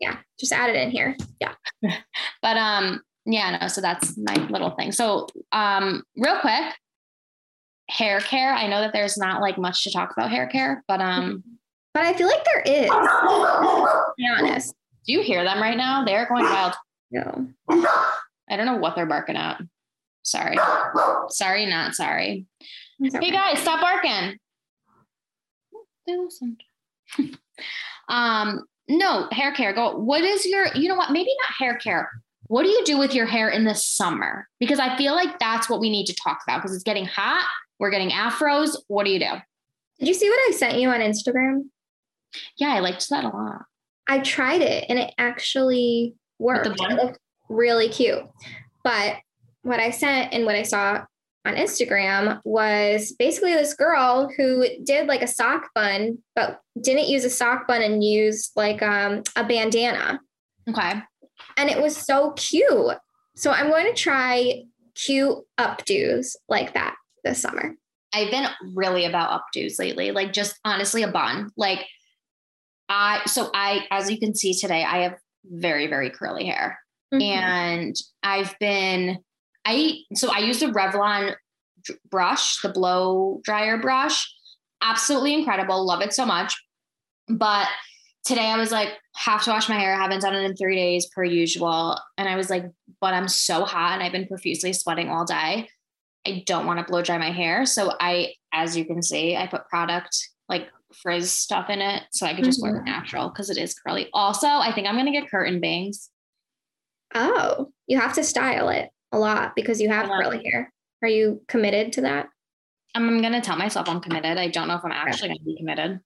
[0.00, 1.16] yeah, just add it in here.
[1.40, 1.54] Yeah.
[2.42, 4.92] But um yeah, no, so that's my little thing.
[4.92, 6.74] So um real quick,
[7.88, 8.52] hair care.
[8.52, 11.42] I know that there's not like much to talk about hair care, but um
[11.96, 12.90] But I feel like there is.
[12.90, 14.74] To be honest.
[15.06, 16.04] do you hear them right now?
[16.04, 16.74] They're going wild.
[17.10, 17.48] No.
[18.50, 19.62] I don't know what they're barking at.
[20.22, 20.58] Sorry.
[21.30, 22.44] Sorry, not sorry.
[23.00, 24.36] It's Hey guys, stop barking.
[26.06, 26.62] They listened.
[28.10, 29.72] um, no, hair care.
[29.72, 29.96] Go.
[29.96, 31.12] What is your, you know what?
[31.12, 32.10] Maybe not hair care.
[32.48, 34.46] What do you do with your hair in the summer?
[34.60, 37.48] Because I feel like that's what we need to talk about because it's getting hot.
[37.78, 38.76] We're getting afros.
[38.88, 39.30] What do you do?
[39.98, 41.70] Did you see what I sent you on Instagram?
[42.56, 43.62] Yeah, I liked that a lot.
[44.08, 46.66] I tried it and it actually worked.
[46.66, 47.18] It looked
[47.48, 48.22] really cute.
[48.84, 49.16] But
[49.62, 51.04] what I sent and what I saw
[51.44, 57.24] on Instagram was basically this girl who did like a sock bun, but didn't use
[57.24, 60.20] a sock bun and used like um, a bandana.
[60.68, 60.94] Okay.
[61.56, 62.96] And it was so cute.
[63.36, 64.64] So I'm going to try
[64.94, 67.76] cute updos like that this summer.
[68.12, 71.50] I've been really about updos lately, like just honestly a bun.
[71.56, 71.86] Like
[72.88, 76.78] I so I as you can see today, I have very, very curly hair.
[77.12, 77.22] Mm-hmm.
[77.22, 79.18] And I've been
[79.64, 81.34] I so I use the Revlon
[82.10, 84.32] brush, the blow dryer brush.
[84.82, 85.84] Absolutely incredible.
[85.84, 86.56] Love it so much.
[87.28, 87.68] But
[88.24, 89.94] today I was like, have to wash my hair.
[89.94, 91.98] I haven't done it in three days per usual.
[92.18, 92.64] And I was like,
[93.00, 95.68] but I'm so hot and I've been profusely sweating all day.
[96.26, 97.66] I don't want to blow dry my hair.
[97.66, 100.16] So I, as you can see, I put product
[100.48, 100.68] like
[101.02, 102.86] frizz stuff in it so I could just wear it mm-hmm.
[102.86, 104.08] natural because it is curly.
[104.12, 106.10] Also, I think I'm gonna get curtain bangs.
[107.14, 110.72] Oh, you have to style it a lot because you have curly hair.
[111.02, 112.28] Are you committed to that?
[112.94, 114.38] I'm, I'm gonna tell myself I'm committed.
[114.38, 116.00] I don't know if I'm actually gonna be committed.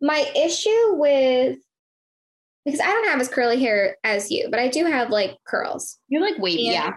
[0.00, 1.58] My issue with
[2.64, 5.98] because I don't have as curly hair as you, but I do have like curls.
[6.08, 6.92] You're like wavy, yeah.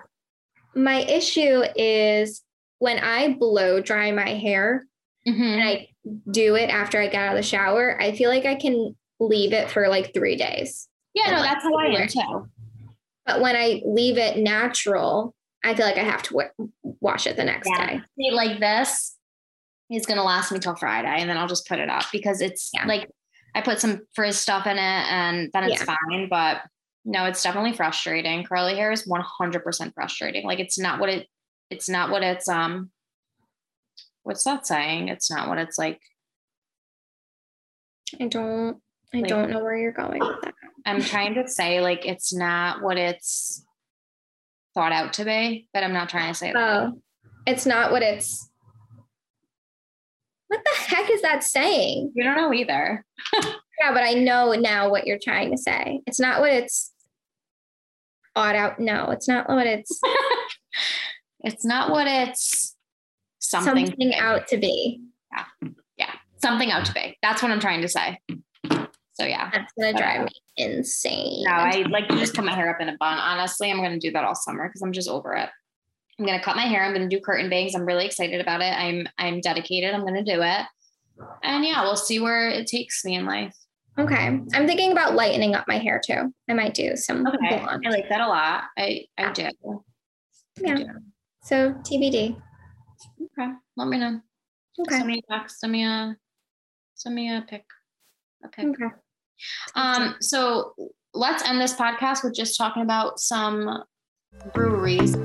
[0.76, 2.44] My issue is
[2.80, 4.86] when I blow dry my hair
[5.28, 5.42] Mhm.
[5.42, 5.88] and I
[6.32, 9.52] do it after I get out of the shower, I feel like I can leave
[9.54, 10.88] it for like three days.
[11.14, 12.50] Yeah, no, that's how I am too.
[13.26, 15.34] But when I leave it natural,
[15.66, 16.68] I feel like I have to wa-
[17.02, 17.88] wash it the next Yeah.
[17.98, 18.02] day.
[18.18, 19.18] See, like this
[19.90, 22.70] is gonna last me till Friday, and then I'll just put it up because it's
[22.74, 22.86] Yeah.
[22.86, 23.10] like
[23.56, 25.96] I put some frizz stuff in it, and then it's Yeah.
[26.10, 26.30] fine.
[26.30, 26.62] But
[27.06, 28.44] no, it's definitely frustrating.
[28.44, 30.46] Curly hair is 100% frustrating.
[30.46, 31.28] Like it's not what it.
[31.70, 32.92] It's not what it's um.
[34.28, 35.08] What's that saying?
[35.08, 36.02] It's not what it's like.
[38.20, 38.82] I don't
[39.14, 40.54] I Like- don't know where you're going with that.
[40.86, 43.66] I'm trying to say like it's not what it's
[44.74, 46.88] thought out to be, but I'm not trying to say oh, that.
[46.88, 47.02] Oh,
[47.46, 48.50] it's not what it's.
[50.50, 52.12] What the heck is that saying?
[52.14, 53.06] You don't know either.
[53.80, 56.02] Yeah, but I know now what you're trying to say.
[56.08, 56.92] It's not what it's
[58.34, 58.80] thought out.
[58.80, 60.02] No, it's not what it's
[61.42, 62.76] It's not what it's
[63.40, 65.02] something something, out to be.
[65.32, 65.46] yeah,
[65.98, 66.12] Yeah.
[66.38, 67.18] something out to be.
[67.22, 68.20] That's what I'm trying to say.
[69.14, 69.50] So yeah.
[69.52, 71.44] That's gonna drive uh, me insane.
[71.46, 73.18] No, I like to just put my hair up in a bun.
[73.18, 75.50] Honestly, I'm gonna do that all summer because I'm just over it.
[76.20, 76.84] I'm gonna cut my hair.
[76.84, 77.74] I'm gonna do curtain bangs.
[77.76, 78.74] I'm really excited about it.
[78.74, 79.94] I'm I'm dedicated.
[79.94, 80.66] I'm gonna do it.
[81.44, 83.56] And yeah, we'll see where it takes me in life.
[84.00, 86.32] Okay, I'm thinking about lightening up my hair too.
[86.48, 87.58] I might do some Okay.
[87.60, 87.84] blonde.
[87.88, 88.66] I like that a lot.
[88.78, 89.50] I I do.
[90.60, 90.78] Yeah.
[91.42, 92.40] So TBD.
[93.22, 93.52] Okay.
[93.76, 94.22] Let me know.
[94.80, 94.96] Okay.
[94.96, 95.60] Send me a text.
[95.60, 96.16] Send me a
[96.96, 97.66] send me a pic.
[98.44, 98.66] A pic.
[98.66, 98.94] Okay.
[99.76, 100.74] Um, so
[101.14, 103.84] let's end this podcast with just talking about some
[104.54, 105.16] breweries.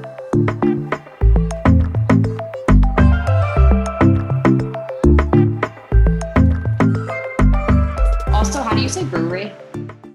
[8.32, 9.52] Also, how do you say brewery?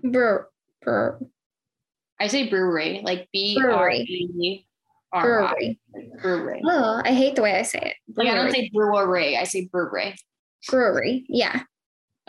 [0.03, 0.47] Brr,
[0.81, 1.19] brr.
[2.19, 3.91] I say brewery, like B R.
[3.91, 4.66] E
[5.23, 5.79] Brewery.
[6.21, 6.61] Brewery.
[6.65, 8.17] Oh, I hate the way I say it.
[8.17, 8.61] Like I don't Brewery.
[8.61, 10.15] say brewery, I say brewery.
[10.69, 11.25] brewery.
[11.29, 11.61] Yeah.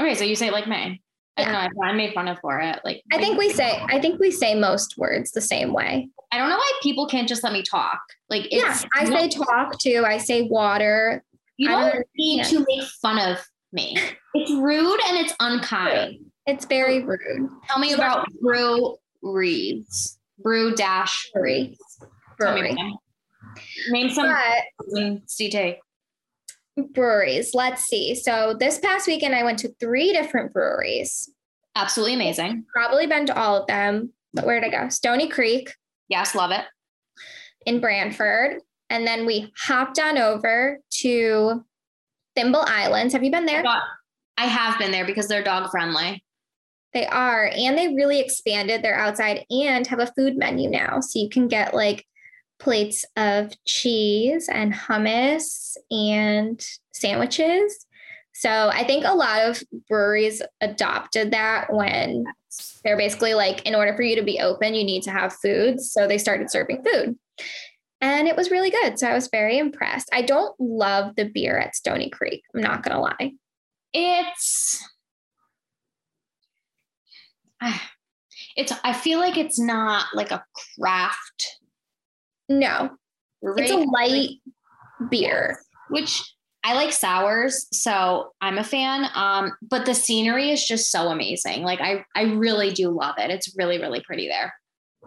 [0.00, 1.02] Okay, so you say it like me.
[1.36, 1.82] I don't know.
[1.84, 2.80] I, I made fun of for it.
[2.84, 6.08] Like I think we say I think we say most words the same way.
[6.32, 8.00] I don't know why people can't just let me talk.
[8.28, 10.04] Like Yeah, it's I say talk too.
[10.06, 11.22] I say water.
[11.56, 13.38] You I don't don't need to make fun of
[13.72, 13.96] me.
[14.34, 16.16] It's rude and it's unkind.
[16.46, 17.48] It's very rude.
[17.68, 20.18] Tell me about brew breweries.
[20.40, 21.76] Brew dash Brewery.
[22.38, 22.76] Brewery.
[23.90, 25.78] Name some But CT.
[26.92, 27.54] breweries.
[27.54, 28.14] Let's see.
[28.14, 31.30] So this past weekend, I went to three different breweries.
[31.74, 32.64] Absolutely amazing.
[32.72, 34.12] Probably been to all of them.
[34.34, 34.88] But where'd I go?
[34.88, 35.74] Stony Creek
[36.08, 36.64] Yes, love it.
[37.66, 38.60] in Branford.
[38.90, 41.64] And then we hopped on over to
[42.34, 43.12] Thimble Islands.
[43.12, 43.62] Have you been there?
[44.38, 46.22] I have been there because they're dog friendly.
[46.94, 47.50] They are.
[47.54, 51.00] And they really expanded their outside and have a food menu now.
[51.00, 52.06] So you can get like
[52.58, 57.86] plates of cheese and hummus and sandwiches.
[58.34, 62.24] So I think a lot of breweries adopted that when
[62.84, 65.80] they're basically like, in order for you to be open, you need to have food.
[65.80, 67.16] So they started serving food.
[68.00, 68.98] And it was really good.
[68.98, 70.08] So I was very impressed.
[70.12, 72.42] I don't love the beer at Stony Creek.
[72.54, 73.32] I'm not going to lie.
[73.92, 74.88] It's
[78.56, 80.44] it's I feel like it's not like a
[80.78, 81.58] craft
[82.48, 82.90] No,
[83.42, 84.30] it's a light
[85.10, 85.58] beer.
[85.90, 86.22] which
[86.64, 89.08] I like sours, so I'm a fan.
[89.14, 91.62] Um, but the scenery is just so amazing.
[91.62, 93.30] Like I I really do love it.
[93.30, 94.52] It's really, really pretty there.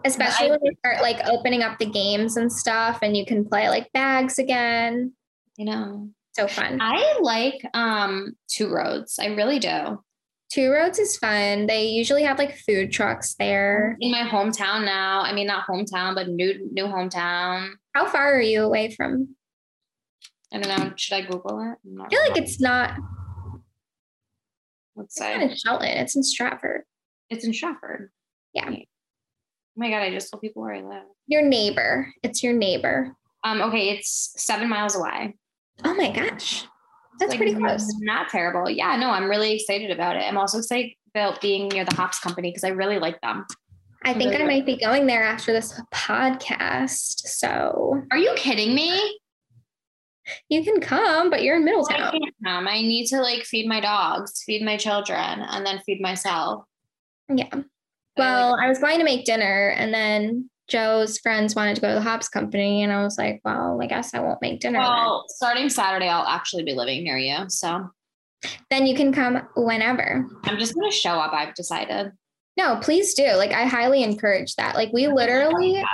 [0.04, 3.68] especially when they start like opening up the games and stuff and you can play
[3.68, 5.12] like bags again
[5.58, 6.08] You know.
[6.32, 9.18] so fun I like um two roads.
[9.20, 10.02] I really do.
[10.52, 15.20] Two roads is fun they usually have like food trucks there In my hometown now.
[15.22, 17.70] I mean not hometown, but new new hometown.
[17.94, 19.34] how far are you away from
[20.54, 20.92] I don't know.
[20.96, 21.78] Should I Google it?
[22.02, 22.98] I feel like it's not
[24.94, 26.82] let's it's not in shelton it's in stratford
[27.30, 28.10] it's in Stratford.
[28.52, 28.68] yeah
[29.74, 31.04] Oh my god, I just told people where I live.
[31.26, 35.34] your neighbor it's your neighbor Um, okay, it's seven miles away.
[35.84, 36.66] oh my gosh
[37.18, 38.68] that's Like, pretty close Not terrible.
[38.70, 40.20] Yeah, no, I'm really excited about it.
[40.22, 43.44] I'm also excited about being near the Hops Company because I really like them.
[44.04, 49.18] i think i might be going there after this podcast so Are you kidding me?
[50.48, 52.00] you can come but you're in Middletown.
[52.00, 52.66] I can't come.
[52.68, 55.18] I need to like feed my dogs, feed my children,
[55.52, 56.64] and then feed myself.
[57.28, 57.50] yeah
[58.16, 61.94] Well, I was going to make dinner and then Joe's friends wanted to go to
[61.96, 62.82] the hops company.
[62.82, 64.78] And I was like, well, I guess I won't make dinner.
[64.80, 64.88] then.
[64.88, 67.44] Well, starting Saturday, I'll actually be living near you.
[67.48, 67.90] So
[68.70, 70.26] Then you can come whenever.
[70.44, 71.34] I'm just gonna show up.
[71.34, 72.12] I've decided.
[72.56, 73.34] No, please do.
[73.34, 74.74] Like, I highly encourage that.
[74.74, 75.84] Like, we literally,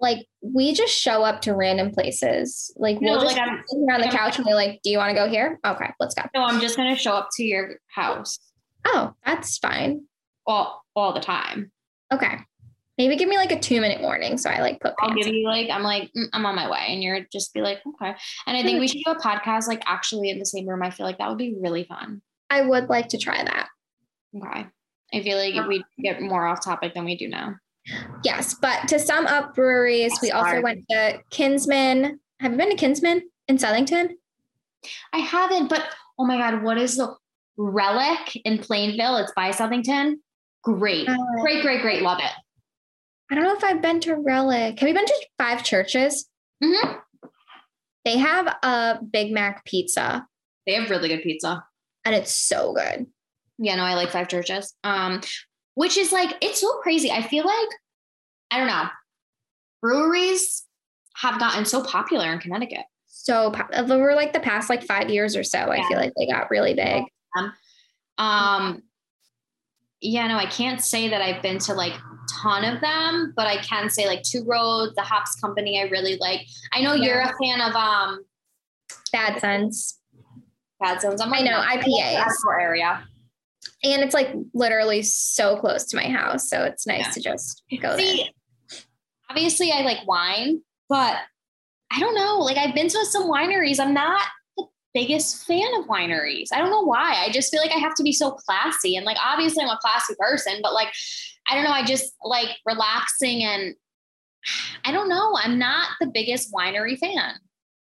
[0.00, 2.72] like, we just show up to random places.
[2.76, 4.90] Like, we'll No, just like, I'm- sit here on the couch and we're like, do
[4.90, 5.58] you want to go here?
[5.64, 6.22] Okay, let's go.
[6.34, 8.38] No, I'm just gonna show up to your house
[8.84, 10.02] Oh, that's fine.
[10.46, 11.70] all all the time.
[12.12, 12.38] Okay.
[12.98, 14.38] Maybe give me like a two minute warning.
[14.38, 16.86] So I like put I'll give you like I'm like "Mm, I'm on my way,
[16.88, 18.14] and you're just be like okay.
[18.46, 20.82] And I think we should do a podcast like actually in the same room.
[20.82, 22.22] I feel like that would be really fun.
[22.48, 23.68] I would like to try that.
[24.36, 24.66] Okay.
[25.14, 27.54] I feel like we get more off topic than we do now.
[28.24, 32.18] Yes, but to sum up breweries, we also went to Kinsmen.
[32.40, 34.14] Have you been to Kinsmen in Southington?
[35.12, 35.84] I haven't, but
[36.18, 37.14] oh my god, what is the
[37.56, 39.16] relic in Plainville?
[39.16, 40.16] It's by Southington.
[40.62, 42.02] Great, Uh, great, great, great.
[42.02, 42.32] Love it.
[43.30, 44.78] I don't know if I've been to Relic.
[44.78, 46.28] Have you been to Five Churches?
[46.62, 47.00] Mhm.
[48.04, 50.26] They have a Big Mac pizza
[50.66, 51.64] They have really good pizza.
[52.04, 53.06] and it's so good.
[53.58, 54.74] Yeah, no, I like Five Churches.
[54.84, 55.20] Um,
[55.74, 57.10] which is like it's so crazy.
[57.10, 57.68] I feel like
[58.50, 58.88] I don't know.
[59.82, 60.64] Breweries
[61.16, 62.84] have gotten so popular in Connecticut.
[63.06, 66.50] So over like the past like five years or so, I feel like they got
[66.50, 67.02] really big.
[68.18, 68.82] Um,
[70.00, 71.94] yeah, no, I can't say that I've been to like
[72.42, 75.80] ton of them, but I can say like Two Roads, the Hops Company.
[75.80, 76.40] I really like.
[76.72, 78.24] I know you're a fan of um
[79.12, 80.00] Bad Sense.
[80.80, 81.20] Bad Zones.
[81.20, 82.60] I'm I know, no, I like the IPAs.
[82.60, 83.04] Area.
[83.82, 86.48] And it's like literally so close to my house.
[86.48, 87.10] So it's nice Yeah.
[87.12, 87.98] to just go there.
[88.00, 88.30] See,
[89.30, 91.16] obviously I like wine, but
[91.90, 92.38] I don't know.
[92.38, 93.80] Like I've been to some wineries.
[93.80, 94.22] I'm not
[94.56, 96.48] the biggest fan of wineries.
[96.52, 97.14] I don't know why.
[97.24, 98.96] I just feel like I have to be so classy.
[98.96, 100.88] And like obviously I'm a classy person, but like
[101.48, 103.74] I don't know, I just like relaxing and
[104.84, 105.36] I don't know.
[105.36, 107.34] I'm not the biggest winery fan.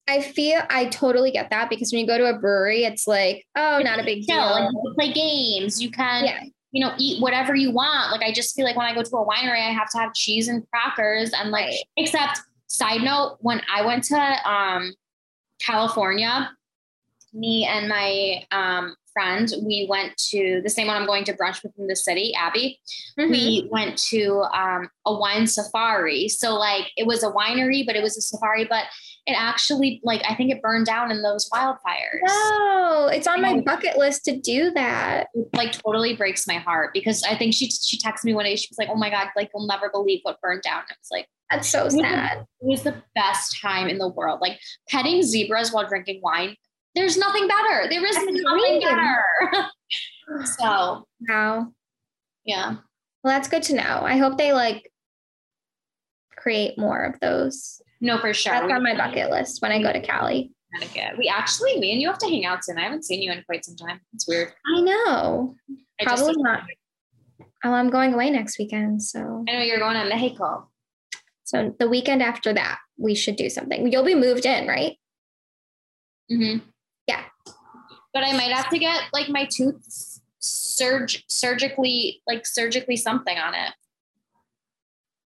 [0.07, 3.43] I feel I totally get that because when you go to a brewery, it's like,
[3.55, 4.37] oh, not a big Chill.
[4.37, 4.71] Like, deal.
[4.71, 5.81] you can play games.
[5.81, 6.43] You can Yeah.
[6.71, 8.11] you know, eat whatever you want.
[8.11, 10.13] Like I just feel like when I go to a winery, I have to have
[10.13, 11.79] cheese and crackers and like Right.
[11.97, 14.93] except side note, when I went to um,
[15.59, 16.51] California,
[17.33, 21.63] me and my um, friend, we went to the same one I'm going to brunch
[21.63, 22.79] with in the city, Abby.
[23.17, 23.31] Mm-hmm.
[23.31, 26.27] We went to um, a wine safari.
[26.27, 28.83] So like it was a winery, but it was a safari, but
[29.25, 32.19] it actually like I think it burned down in those wildfires.
[32.27, 35.27] No, it's on my bucket list to do that.
[35.33, 38.55] It, like totally breaks my heart because I think she she texted me one day.
[38.55, 41.09] She was like, "Oh my god, like you'll never believe what burned down." I was
[41.11, 42.37] like, That's so it was the- sad.
[42.39, 44.41] It was the best time in the world.
[44.41, 44.59] Like
[44.89, 46.55] petting zebras while drinking wine.
[46.95, 47.87] There's nothing better.
[47.89, 49.67] There is That's nothing better.
[50.57, 51.73] so Wow.
[52.45, 52.75] yeah.
[53.23, 54.01] Well, that's good to know.
[54.03, 54.91] I hope they like
[56.37, 57.81] create more of those.
[58.01, 58.53] No, for sure.
[58.53, 60.51] That's We- on my bucket list when I go to Cali.
[60.73, 61.17] Connecticut.
[61.17, 62.77] We actually, me and you have to hang out soon.
[62.77, 63.99] I haven't seen you in quite some time.
[64.13, 64.51] It's weird.
[64.75, 65.55] I know.
[65.99, 66.63] I just- Probably not.
[67.63, 69.01] Oh, I'm going away next weekend.
[69.01, 70.69] So, I know you're going to Mexico.
[71.45, 73.91] so the weekend after that, we should do something.
[73.91, 74.97] You'll be moved in, right?
[76.31, 76.67] Mm-hmm.
[78.15, 83.53] But I might have to get like my tooth surg surgically, like surgically something on
[83.53, 83.73] it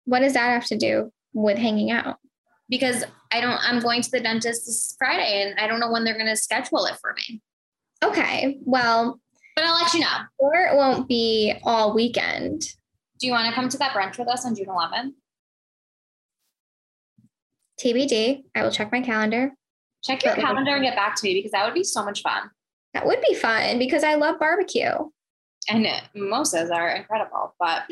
[0.05, 2.17] What does that have to do with hanging out?
[2.67, 3.59] because I don't.
[3.61, 6.35] I'm going to the dentist this Friday, and I don't know when they're going to
[6.35, 7.41] schedule it for me.
[8.03, 8.57] Okay.
[8.63, 9.19] Well,
[9.55, 10.17] But I'll let you know.
[10.39, 12.61] or it won't be all weekend.
[13.19, 15.11] Do you want to come to that brunch with us on June 11th?
[17.79, 18.43] TBD.
[18.55, 19.51] I will check my calendar.
[20.03, 22.21] Check your But- calendar and get back to me because that would be so much
[22.21, 22.49] fun.
[22.93, 24.91] That would be fun because I love barbecue.
[25.69, 25.85] And
[26.15, 27.55] mimosas are incredible.
[27.59, 27.83] But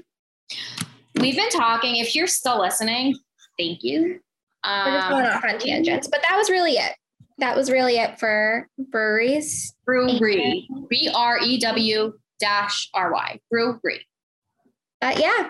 [1.19, 1.97] we've been talking.
[1.97, 3.17] If you're still listening,
[3.59, 4.19] thank you.
[4.65, 6.93] We're just going Um, off on tangents, but that was really it.
[7.37, 9.75] That was really it for breweries.
[9.85, 10.67] brewery.
[10.89, 13.39] B R E W dash R Y.
[13.51, 14.05] Brewery.
[15.01, 15.49] Uh, yeah.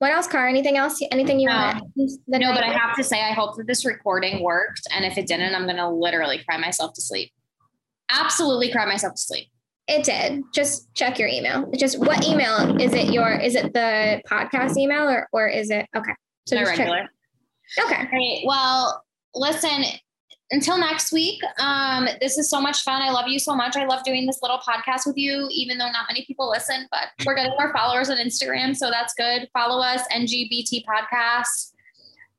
[0.00, 0.48] What else, Car?
[0.48, 1.00] Anything else?
[1.12, 1.54] Anything you No.
[1.54, 1.84] want?
[2.26, 4.80] No, but I have to say, I hope that this recording worked.
[4.92, 7.30] And if it didn't, I'm going to literally cry myself to sleep.
[8.12, 9.48] Absolutely cry myself to sleep.
[9.88, 10.42] It did.
[10.54, 11.70] Just check your email.
[11.76, 13.12] Just what email is it?
[13.12, 16.12] Your is it the podcast email or or is it okay?
[16.46, 16.78] So just check.
[16.78, 17.08] regular.
[17.78, 17.96] Okay.
[17.96, 18.42] All right.
[18.46, 19.04] Well,
[19.34, 19.84] listen,
[20.52, 23.00] until next week, um, this is so much fun.
[23.00, 23.74] I love you so much.
[23.76, 27.08] I love doing this little podcast with you, even though not many people listen, but
[27.24, 28.76] we're getting more followers on Instagram.
[28.76, 29.48] So that's good.
[29.54, 31.71] Follow us, NGBT Podcast.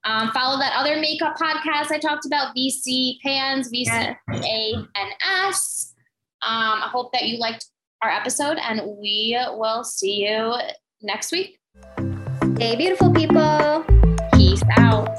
[0.06, 5.10] Um, follow that other makeup podcast I talked about, VC Pans, VC A N
[5.46, 5.94] S.
[6.42, 7.68] Um, I hope that you liked
[8.02, 10.56] our episode, and we will see you
[11.02, 11.58] next week.
[12.60, 13.86] Hey, beautiful people.
[14.34, 15.13] Peace out.